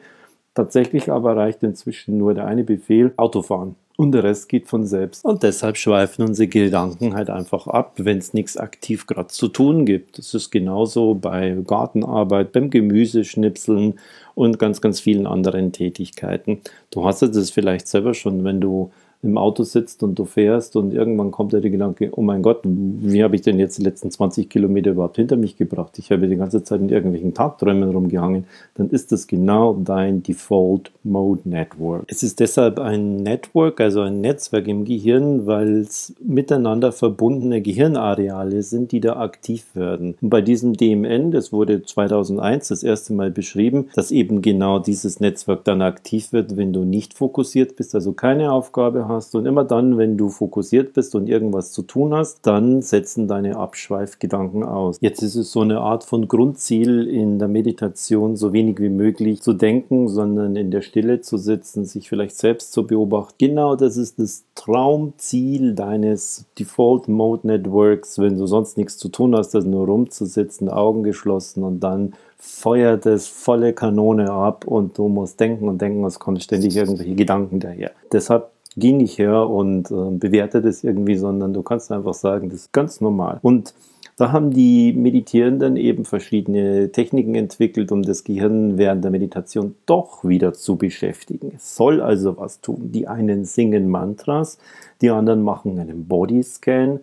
Tatsächlich 0.56 1.12
aber 1.12 1.38
reicht 1.38 1.63
inzwischen 1.63 2.18
nur 2.18 2.34
der 2.34 2.46
eine 2.46 2.63
Befehl, 2.63 3.13
Autofahren 3.15 3.76
und 4.00 4.13
der 4.13 4.24
Rest 4.24 4.48
geht 4.48 4.70
von 4.70 4.86
selbst. 4.86 5.26
Und 5.26 5.44
deshalb 5.44 5.76
schweifen 5.76 6.24
unsere 6.24 6.48
Gedanken 6.48 7.15
halt 7.15 7.30
einfach 7.30 7.68
ab, 7.68 7.96
wenn 7.98 8.18
es 8.18 8.34
nichts 8.34 8.56
aktiv 8.56 9.08
gerade 9.08 9.28
zu 9.28 9.50
tun 9.50 9.86
gibt. 9.86 10.18
Das 10.18 10.34
ist 10.34 10.52
genauso 10.52 11.15
bei 11.15 11.58
Gartenarbeit, 11.68 12.54
beim 12.54 12.70
Gemüseschnipseln 12.70 14.00
und 14.36 14.58
ganz, 14.58 14.80
ganz 14.80 15.02
vielen 15.02 15.28
anderen 15.28 15.74
Tätigkeiten. 15.74 16.62
Du 16.92 17.04
hast 17.04 17.24
es 17.24 17.52
vielleicht 17.52 17.89
selber 17.89 18.13
schon, 18.13 18.46
wenn 18.46 18.62
du 18.62 18.89
im 19.21 19.38
Auto 19.38 19.63
sitzt 19.63 20.01
und 20.01 20.17
du 20.17 20.23
fährst 20.23 20.77
und 20.77 20.93
irgendwann 20.93 21.32
kommt 21.32 21.51
der 21.51 21.60
Gedanke, 21.60 22.10
oh 22.13 22.21
mein 22.21 22.41
Gott, 22.41 22.62
wie 22.63 23.21
habe 23.21 23.36
ich 23.36 23.41
denn 23.41 23.60
jetzt 23.60 23.77
die 23.77 23.84
letzten 23.84 24.12
20 24.12 24.49
Kilometer 24.49 24.91
überhaupt 24.91 25.17
hinter 25.17 25.36
mich 25.36 25.58
gebracht? 25.58 25.99
Ich 25.99 26.12
habe 26.12 26.29
die 26.29 26.38
ganze 26.38 26.63
Zeit 26.63 26.79
in 26.79 26.89
irgendwelchen 26.89 27.34
Tagträumen 27.34 27.89
rumgehangen. 27.89 28.45
Dann 28.75 28.89
ist 28.89 29.12
das 29.12 29.27
genau 29.27 29.73
dein 29.73 30.23
Default 30.23 30.91
Mode 31.03 31.41
Network. 31.43 32.05
Es 32.08 32.23
ist 32.23 32.39
deshalb 32.39 32.79
ein 32.79 33.17
Network, 33.17 33.82
also 33.82 34.01
ein 34.01 34.21
Netzwerk 34.21 34.67
im 34.69 34.86
Gehirn, 34.86 35.45
weil 35.45 35.79
es 35.79 36.13
miteinander 36.21 36.93
verbundene 36.93 37.62
Gehirnareale 37.62 38.63
sind, 38.63 38.93
die 38.93 39.01
da 39.01 39.17
aktiv 39.17 39.75
werden. 39.75 40.15
Und 40.21 40.29
bei 40.29 40.41
diesem 40.41 40.77
DMN, 40.77 41.32
das 41.32 41.51
wurde 41.51 41.84
2001 41.84 42.69
das 42.69 42.84
erste 42.84 43.12
Mal 43.12 43.32
beschrieben, 43.32 43.89
dass 43.95 44.12
eben 44.12 44.41
genau 44.41 44.79
dieses 44.79 45.19
Netzwerk 45.19 45.65
dann 45.65 45.82
aktiv 45.82 46.32
wird, 46.32 46.55
wenn 46.55 46.71
du 46.71 46.86
nicht 46.86 47.15
fokussiert 47.15 47.75
bist, 47.75 47.95
also 47.95 48.13
keine 48.13 48.53
Aufgabe 48.53 49.09
hast. 49.10 49.36
Und 49.36 49.45
immer 49.45 49.63
dann, 49.63 49.98
wenn 49.98 50.17
du 50.17 50.30
fokussiert 50.30 50.93
bist 50.93 51.15
und 51.15 51.28
irgendwas 51.28 51.72
zu 51.72 51.82
tun 51.82 52.13
hast, 52.13 52.48
dann 52.48 52.82
setzen 52.82 53.28
deine 53.28 53.58
Abschweifgedanken 53.58 54.63
aus. 54.63 54.98
Jetzt 55.02 55.22
ist 55.22 55.36
es 55.36 55.52
so 55.52 55.62
eine 55.62 55.82
Art 55.82 56.04
von 56.04 56.28
Grundziel 56.28 57.08
in 57.08 57.39
der 57.39 57.48
Meditation, 57.48 58.38
so 58.38 58.54
wenig 58.54 58.80
wie 58.80 58.89
möglich 58.89 59.41
zu 59.41 59.54
denken, 59.54 60.08
sondern 60.08 60.56
in 60.56 60.72
der 60.72 60.82
Stille 60.82 61.22
zu 61.22 61.38
sitzen, 61.38 61.86
sich 61.86 62.08
vielleicht 62.08 62.38
selbst 62.38 62.72
zu 62.72 62.88
beobachten. 62.88 63.36
Genau 63.38 63.76
das 63.76 63.98
ist 63.98 64.19
das 64.19 64.45
Traumziel 64.56 65.74
deines 65.74 66.45
Default 66.58 67.08
Mode 67.08 67.48
Networks, 67.48 68.19
wenn 68.19 68.38
du 68.38 68.48
sonst 68.48 68.78
nichts 68.78 68.98
zu 68.98 69.10
tun 69.10 69.36
hast, 69.36 69.56
als 69.56 69.65
nur 69.65 69.86
rumzusitzen, 69.86 70.69
Augen 70.69 71.04
geschlossen 71.04 71.63
und 71.63 71.80
dann 71.82 72.13
feuert 72.39 73.06
es 73.06 73.28
volle 73.28 73.74
Kanone 73.74 74.32
ab 74.32 74.65
und 74.65 74.98
du 74.98 75.10
musst 75.10 75.39
denken 75.39 75.67
und 75.67 75.82
denken, 75.82 76.04
es 76.06 76.19
kommen 76.19 76.39
ständig 76.39 76.76
irgendwelche 76.76 77.15
Gedanken 77.15 77.60
daher. 77.60 77.91
Deshalb 78.12 78.50
geh 78.80 78.94
nicht 78.94 79.18
her 79.18 79.50
und 79.50 79.92
äh, 79.92 80.12
bewerte 80.12 80.62
das 80.62 80.84
irgendwie, 80.84 81.15
sondern 81.15 81.54
du 81.54 81.62
kannst 81.62 81.92
einfach 81.92 82.13
sagen, 82.13 82.50
das 82.50 82.62
ist 82.62 82.74
ganz 82.74 83.02
normal. 83.02 83.39
Und 83.42 83.74
da 84.20 84.34
haben 84.34 84.52
die 84.52 84.92
Meditierenden 84.92 85.78
eben 85.78 86.04
verschiedene 86.04 86.92
Techniken 86.92 87.36
entwickelt, 87.36 87.89
um 87.92 88.02
das 88.02 88.26
Gehirn 88.26 88.78
während 88.78 89.04
der 89.04 89.12
Meditation 89.12 89.76
doch 89.86 90.26
wieder 90.26 90.52
zu 90.52 90.76
beschäftigen. 90.76 91.54
Es 91.56 91.78
soll 91.78 92.02
also 92.02 92.38
was 92.38 92.60
tun. 92.60 92.92
Die 92.92 93.08
einen 93.08 93.46
singen 93.46 93.89
Mantras, 93.89 94.58
die 95.02 95.10
anderen 95.10 95.42
machen 95.42 95.80
einen 95.80 96.06
Bodyscan, 96.10 97.00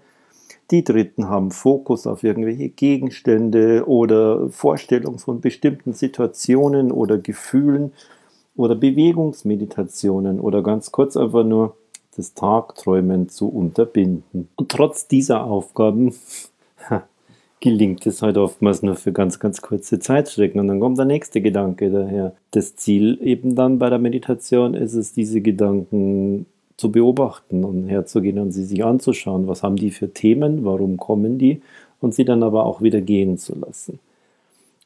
die 0.71 0.85
Dritten 0.85 1.29
haben 1.29 1.53
Fokus 1.53 2.07
auf 2.07 2.25
irgendwelche 2.25 2.69
Gegenstände 2.69 3.87
oder 3.87 4.51
Vorstellungen 4.51 5.19
von 5.19 5.41
bestimmten 5.41 5.93
Situationen 5.93 6.91
oder 6.91 7.19
Gefühlen 7.19 7.93
oder 8.57 8.75
Bewegungsmeditationen 8.75 10.40
oder 10.40 10.62
ganz 10.62 10.92
kurz 10.92 11.16
einfach 11.16 11.45
nur 11.45 11.77
das 12.16 12.35
Tagträumen 12.35 13.29
zu 13.29 13.49
unterbinden. 13.49 14.49
Und 14.57 14.69
trotz 14.71 15.07
dieser 15.07 15.45
Aufgaben 15.45 16.14
gelingt 17.61 18.07
es 18.07 18.23
halt 18.23 18.38
oftmals 18.38 18.83
nur 18.83 18.97
für 18.97 19.12
ganz, 19.12 19.38
ganz 19.38 19.61
kurze 19.61 19.99
Zeitstrecken. 19.99 20.61
Und 20.61 20.69
dann 20.69 20.81
kommt 20.81 20.99
der 20.99 21.05
nächste 21.05 21.40
Gedanke 21.40 21.90
daher. 21.90 22.35
Das 22.51 22.77
Ziel 22.77 23.19
eben 23.23 23.55
dann 23.55 23.79
bei 23.79 23.90
der 23.90 23.99
Meditation 23.99 24.75
ist 24.75 24.95
es, 24.95 25.12
diese 25.12 25.40
Gedanken 25.40 26.47
zu 26.77 26.92
beobachten 26.92 27.64
und 27.64 27.88
herzugehen 27.88 28.38
und 28.38 28.53
sie 28.53 28.64
sich 28.64 28.85
anzuschauen, 28.85 29.49
was 29.49 29.62
haben 29.62 29.77
die 29.77 29.90
für 29.90 30.12
Themen, 30.12 30.64
warum 30.64 30.99
kommen 30.99 31.38
die 31.38 31.62
und 32.01 32.14
sie 32.14 32.25
dann 32.25 32.42
aber 32.42 32.64
auch 32.64 32.83
wieder 32.83 33.01
gehen 33.01 33.38
zu 33.38 33.59
lassen. 33.59 33.99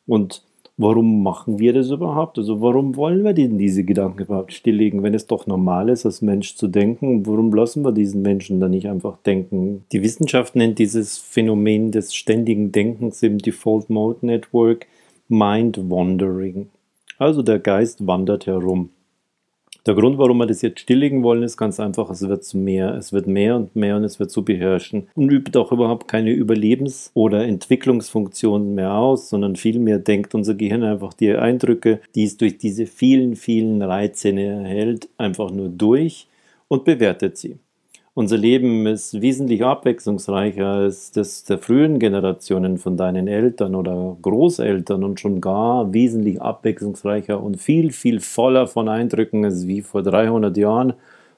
Und 0.06 0.42
warum 0.80 1.22
machen 1.22 1.58
wir 1.58 1.72
das 1.72 1.90
überhaupt? 1.90 2.38
Also 2.38 2.60
warum 2.60 2.96
wollen 2.96 3.22
wir 3.22 3.34
denn 3.34 3.58
diese 3.58 3.84
Gedanken 3.84 4.22
überhaupt 4.22 4.52
stilllegen, 4.52 5.02
wenn 5.02 5.14
es 5.14 5.26
doch 5.26 5.46
normal 5.46 5.90
ist, 5.90 6.06
als 6.06 6.22
Mensch 6.22 6.56
zu 6.56 6.68
denken? 6.68 7.26
Warum 7.26 7.52
lassen 7.52 7.84
wir 7.84 7.92
diesen 7.92 8.22
Menschen 8.22 8.60
dann 8.60 8.70
nicht 8.70 8.88
einfach 8.88 9.18
denken? 9.18 9.84
Die 9.92 10.02
Wissenschaft 10.02 10.56
nennt 10.56 10.78
dieses 10.78 11.18
Phänomen 11.18 11.90
des 11.90 12.14
ständigen 12.14 12.72
Denkens 12.72 13.22
im 13.22 13.38
Default 13.38 13.90
Mode 13.90 14.24
Network 14.24 14.86
Mind 15.28 15.78
Wandering. 15.90 16.70
Also 17.18 17.42
der 17.42 17.58
Geist 17.58 18.06
wandert 18.06 18.46
herum. 18.46 18.88
Der 19.90 19.96
Grund, 19.96 20.18
warum 20.18 20.38
wir 20.38 20.46
das 20.46 20.62
jetzt 20.62 20.78
stilllegen 20.78 21.24
wollen, 21.24 21.42
ist 21.42 21.56
ganz 21.56 21.80
einfach, 21.80 22.10
es 22.10 22.22
wird 22.28 22.44
zu 22.44 22.56
mehr. 22.56 22.94
Es 22.94 23.12
wird 23.12 23.26
mehr 23.26 23.56
und 23.56 23.74
mehr 23.74 23.96
und 23.96 24.04
es 24.04 24.20
wird 24.20 24.30
zu 24.30 24.44
beherrschen. 24.44 25.08
Und 25.16 25.32
übt 25.32 25.58
auch 25.58 25.72
überhaupt 25.72 26.06
keine 26.06 26.30
Überlebens- 26.30 27.10
oder 27.14 27.44
Entwicklungsfunktionen 27.44 28.76
mehr 28.76 28.94
aus, 28.94 29.28
sondern 29.28 29.56
vielmehr 29.56 29.98
denkt 29.98 30.32
unser 30.32 30.54
Gehirn 30.54 30.84
einfach 30.84 31.12
die 31.12 31.34
Eindrücke, 31.34 32.00
die 32.14 32.22
es 32.22 32.36
durch 32.36 32.56
diese 32.56 32.86
vielen, 32.86 33.34
vielen 33.34 33.82
Reize 33.82 34.30
erhält, 34.30 35.08
einfach 35.18 35.50
nur 35.50 35.68
durch 35.68 36.28
und 36.68 36.84
bewertet 36.84 37.36
sie. 37.36 37.58
Unser 38.20 38.36
Leben 38.36 38.86
ist 38.86 39.22
wesentlich 39.22 39.64
abwechslungsreicher 39.64 40.66
als 40.66 41.10
das 41.10 41.44
der 41.44 41.56
frühen 41.56 41.98
Generationen 41.98 42.76
von 42.76 42.98
deinen 42.98 43.26
Eltern 43.28 43.74
oder 43.74 44.14
Großeltern 44.20 45.04
und 45.04 45.18
schon 45.18 45.40
gar 45.40 45.94
wesentlich 45.94 46.38
abwechslungsreicher 46.42 47.42
und 47.42 47.56
viel, 47.62 47.92
viel 47.92 48.20
voller 48.20 48.66
von 48.66 48.90
Eindrücken 48.90 49.42
als 49.46 49.66
wie 49.66 49.80
vor 49.80 50.02
300 50.02 50.54
Jahren, 50.58 50.92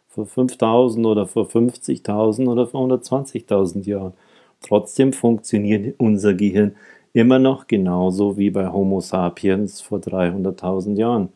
vor 0.09 0.27
5000 0.27 1.07
oder 1.07 1.27
vor 1.29 1.47
50.000 1.47 2.49
oder 2.49 2.67
vor 2.67 2.85
120.000 2.89 3.85
Jahren. 3.87 4.15
Trotzdem 4.61 5.13
funktioniert 5.13 5.95
unser 5.99 6.35
Gehirn 6.35 6.73
immer 7.13 7.39
noch 7.39 7.69
genauso 7.69 8.37
wie 8.39 8.51
bei 8.51 8.69
Homo 8.69 8.99
sapiens 9.01 9.81
vor 9.81 10.01
300.000 10.01 10.97
Jahren. 10.97 11.29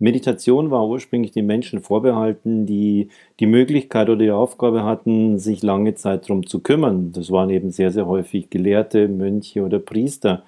Meditation 0.00 0.72
war 0.72 0.88
ursprünglich 0.88 1.30
den 1.30 1.46
Menschen 1.46 1.80
vorbehalten, 1.80 2.66
die 2.66 3.08
die 3.38 3.46
Möglichkeit 3.46 4.08
oder 4.08 4.18
die 4.24 4.30
Aufgabe 4.32 4.82
hatten, 4.82 5.38
sich 5.38 5.62
lange 5.62 5.94
Zeit 5.94 6.24
darum 6.24 6.46
zu 6.46 6.60
kümmern. 6.60 7.12
Das 7.12 7.30
waren 7.30 7.50
eben 7.50 7.70
sehr, 7.70 7.92
sehr 7.92 8.06
häufig 8.06 8.50
Gelehrte, 8.50 9.06
Mönche 9.06 9.62
oder 9.62 9.78
Priester. 9.78 10.42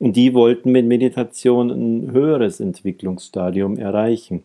Und 0.00 0.16
die 0.16 0.34
wollten 0.34 0.72
mit 0.72 0.86
Meditation 0.86 1.70
ein 1.70 2.12
höheres 2.12 2.58
Entwicklungsstadium 2.58 3.78
erreichen. 3.78 4.42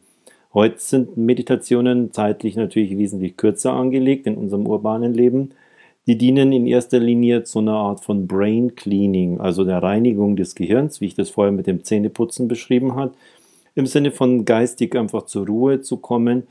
Heute 0.54 0.78
sind 0.78 1.18
Meditationen 1.18 2.12
zeitlich 2.12 2.56
natürlich 2.56 2.96
wesentlich 2.96 3.38
kürzer 3.38 3.74
angelegt 3.74 4.28
in 4.28 4.36
unserem 4.36 4.68
urbanen 4.68 5.16
Leben. 5.16 5.52
Die 6.06 6.18
dienen 6.18 6.52
in 6.52 6.68
erster 6.68 7.00
Linie 7.00 7.44
zu 7.44 7.60
einer 7.60 7.74
Art 7.74 8.02
von 8.02 8.28
Brain 8.28 8.76
Cleaning, 8.76 9.40
also 9.40 9.64
der 9.64 9.82
Reinigung 9.82 10.36
des 10.36 10.54
Gehirns, 10.54 11.02
wie 11.02 11.06
ich 11.06 11.16
das 11.16 11.32
vorher 11.32 11.54
mit 11.54 11.66
dem 11.66 11.84
Zähneputzen 11.84 12.48
beschrieben 12.48 12.96
habe 12.96 13.14
im 13.76 13.86
Sinne 13.86 14.12
von 14.12 14.46
geistig 14.46 14.96
einfach 14.96 15.26
zur 15.26 15.48
Ruhe 15.48 15.82
zu 15.82 15.98
kommen. 15.98 16.44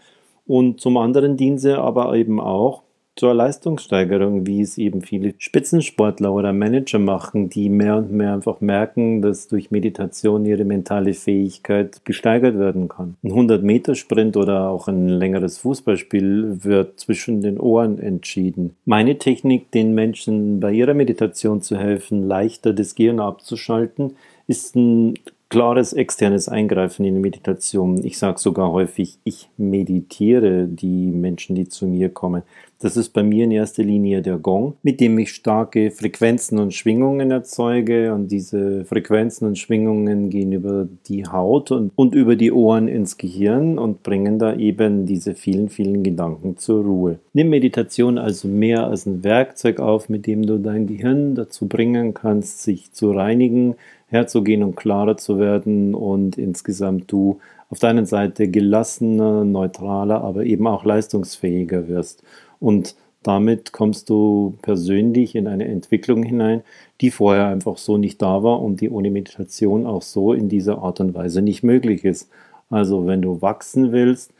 Und 0.47 0.81
zum 0.81 0.97
anderen 0.97 1.37
dienen 1.37 1.59
sie 1.59 1.79
aber 1.79 2.15
eben 2.15 2.41
auch 2.41 2.83
zur 3.15 3.35
Leistungssteigerung, 3.35 4.47
wie 4.47 4.63
es 4.63 4.79
eben 4.79 5.03
viele 5.03 5.35
Spitzensportler 5.37 6.33
oder 6.33 6.53
Manager 6.53 6.99
machen, 6.99 7.51
die 7.51 7.69
mehr 7.69 7.99
und 7.99 8.11
mehr 8.11 8.33
einfach 8.33 8.61
merken, 8.63 9.21
dass 9.21 9.49
durch 9.49 9.71
Meditation 9.71 10.47
ihre 10.47 10.65
mentale 10.65 11.13
Fähigkeit 11.13 12.05
gesteigert 12.07 12.59
werden 12.59 12.89
kann. 12.89 13.17
Ein 13.23 13.33
100-Meter-Sprint 13.33 14.37
oder 14.37 14.71
auch 14.71 14.89
ein 14.89 15.09
längeres 15.09 15.59
Fußballspiel 15.59 16.65
wird 16.65 17.01
zwischen 17.01 17.43
den 17.43 17.61
Ohren 17.61 17.99
entschieden. 17.99 18.77
Meine 18.87 19.19
Technik, 19.19 19.71
den 19.73 19.95
Menschen 19.95 20.61
bei 20.61 20.73
ihrer 20.73 20.95
Meditation 20.95 21.61
zu 21.61 21.77
helfen, 21.77 22.27
leichter 22.27 22.73
das 22.73 22.95
Gehirn 22.95 23.21
abzuschalten, 23.21 24.17
ist 24.47 24.75
ein 24.75 25.15
klares 25.53 25.93
externes 25.93 26.49
Eingreifen 26.49 27.05
in 27.05 27.17
die 27.17 27.21
Meditation. 27.21 28.03
Ich 28.07 28.17
sage 28.17 28.39
sogar 28.39 28.73
häufig, 28.73 29.19
ich 29.23 29.51
meditiere 29.59 30.67
die 30.67 31.11
Menschen, 31.11 31.55
die 31.55 31.69
zu 31.69 31.87
mir 31.87 32.09
kommen. 32.09 32.43
Das 32.81 32.97
ist 32.97 33.11
bei 33.11 33.23
mir 33.23 33.45
in 33.45 33.51
erster 33.51 33.85
Linie 33.85 34.23
der 34.23 34.39
Gong, 34.39 34.75
mit 34.83 34.99
dem 34.99 35.17
ich 35.19 35.33
starke 35.33 35.91
Frequenzen 35.91 36.59
und 36.59 36.73
Schwingungen 36.73 37.31
erzeuge. 37.31 38.15
Und 38.15 38.33
diese 38.33 38.87
Frequenzen 38.87 39.47
und 39.47 39.59
Schwingungen 39.59 40.31
gehen 40.31 40.53
über 40.53 40.89
die 41.07 41.27
Haut 41.27 41.71
und, 41.71 41.93
und 41.97 42.15
über 42.15 42.35
die 42.35 42.51
Ohren 42.51 42.89
ins 42.89 43.19
Gehirn 43.19 43.79
und 43.79 44.03
bringen 44.03 44.39
da 44.39 44.57
eben 44.57 45.05
diese 45.05 45.35
vielen, 45.35 45.69
vielen 45.69 46.03
Gedanken 46.03 46.57
zur 46.57 46.83
Ruhe. 46.83 47.19
Nimm 47.35 47.51
Meditation 47.51 48.17
also 48.17 48.49
mehr 48.49 48.87
als 48.87 49.05
ein 49.05 49.23
Werkzeug 49.23 49.79
auf, 49.79 50.09
mit 50.09 50.27
dem 50.27 50.47
du 50.47 50.59
dein 50.59 50.87
Gehirn 50.87 51.35
dazu 51.35 51.69
bringen 51.69 52.15
kannst, 52.15 52.63
sich 52.63 52.91
zu 52.93 53.13
reinigen, 53.13 53.77
herzugehen 54.13 54.63
und 54.63 54.77
klarer 54.77 55.17
zu 55.17 55.39
werden 55.39 55.95
und 55.95 56.39
insgesamt 56.39 57.11
du 57.11 57.41
auf 57.71 57.79
deiner 57.79 58.05
Seite 58.05 58.49
gelassener, 58.49 59.45
neutraler, 59.45 60.23
aber 60.23 60.45
eben 60.45 60.67
auch 60.67 60.85
leistungsfähiger 60.85 61.89
wirst. 61.89 62.23
Und 62.61 62.95
damit 63.23 63.73
kommst 63.73 64.11
du 64.11 64.55
persönlich 64.63 65.35
in 65.35 65.47
eine 65.47 65.67
Entwicklung 65.67 66.23
hinein, 66.23 66.63
die 67.01 67.11
vorher 67.11 67.47
einfach 67.47 67.79
so 67.79 67.97
nicht 67.97 68.21
da 68.21 68.43
war 68.43 68.61
und 68.61 68.81
die 68.81 68.91
ohne 68.91 69.11
Meditation 69.11 69.87
auch 69.87 70.03
so 70.03 70.33
in 70.33 70.49
dieser 70.49 70.79
Art 70.79 71.01
und 71.01 71.15
Weise 71.15 71.41
nicht 71.41 71.63
möglich 71.63 72.05
ist. 72.05 72.29
Also 72.69 73.07
wenn 73.07 73.23
du 73.23 73.41
wachsen 73.41 73.93
willst, 73.93 74.33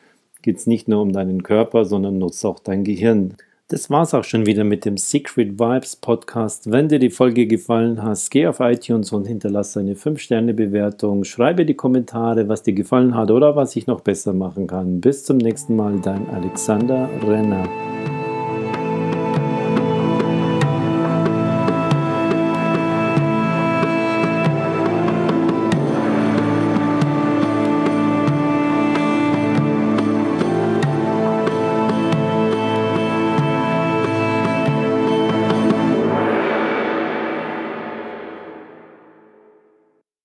geht 0.43 0.59
es 0.59 0.67
nicht 0.67 0.89
nur 0.89 1.01
um 1.01 1.13
deinen 1.13 1.43
Körper, 1.43 1.85
sondern 1.85 2.19
nutzt 2.19 2.45
auch 2.45 2.59
dein 2.59 2.85
Gehirn. 2.85 3.35
Das 3.69 3.89
war's 3.89 4.13
auch 4.13 4.25
schon 4.25 4.45
wieder 4.45 4.65
mit 4.65 4.85
dem 4.85 4.99
Secret 4.99 5.59
Vibes 5.59 5.97
Podcast. 5.97 6.71
Wenn 6.71 6.89
dir 6.89 6.99
die 6.99 7.11
Folge 7.11 7.47
gefallen 7.47 8.03
hat, 8.03 8.19
geh 8.31 8.47
auf 8.47 8.61
iTunes 8.61 9.13
und 9.13 9.27
hinterlasse 9.27 9.81
eine 9.81 9.95
5-Sterne-Bewertung. 9.95 11.25
Schreibe 11.25 11.65
die 11.65 11.75
Kommentare, 11.75 12.49
was 12.49 12.63
dir 12.63 12.75
gefallen 12.75 13.15
hat 13.15 13.31
oder 13.31 13.57
was 13.57 13.75
ich 13.77 13.87
noch 13.87 14.03
besser 14.03 14.35
machen 14.35 14.67
kann. 14.67 15.01
Bis 15.01 15.25
zum 15.25 15.39
nächsten 15.39 15.75
Mal, 15.77 16.01
dein 16.01 16.29
Alexander 16.29 17.09
Renner. 17.27 17.67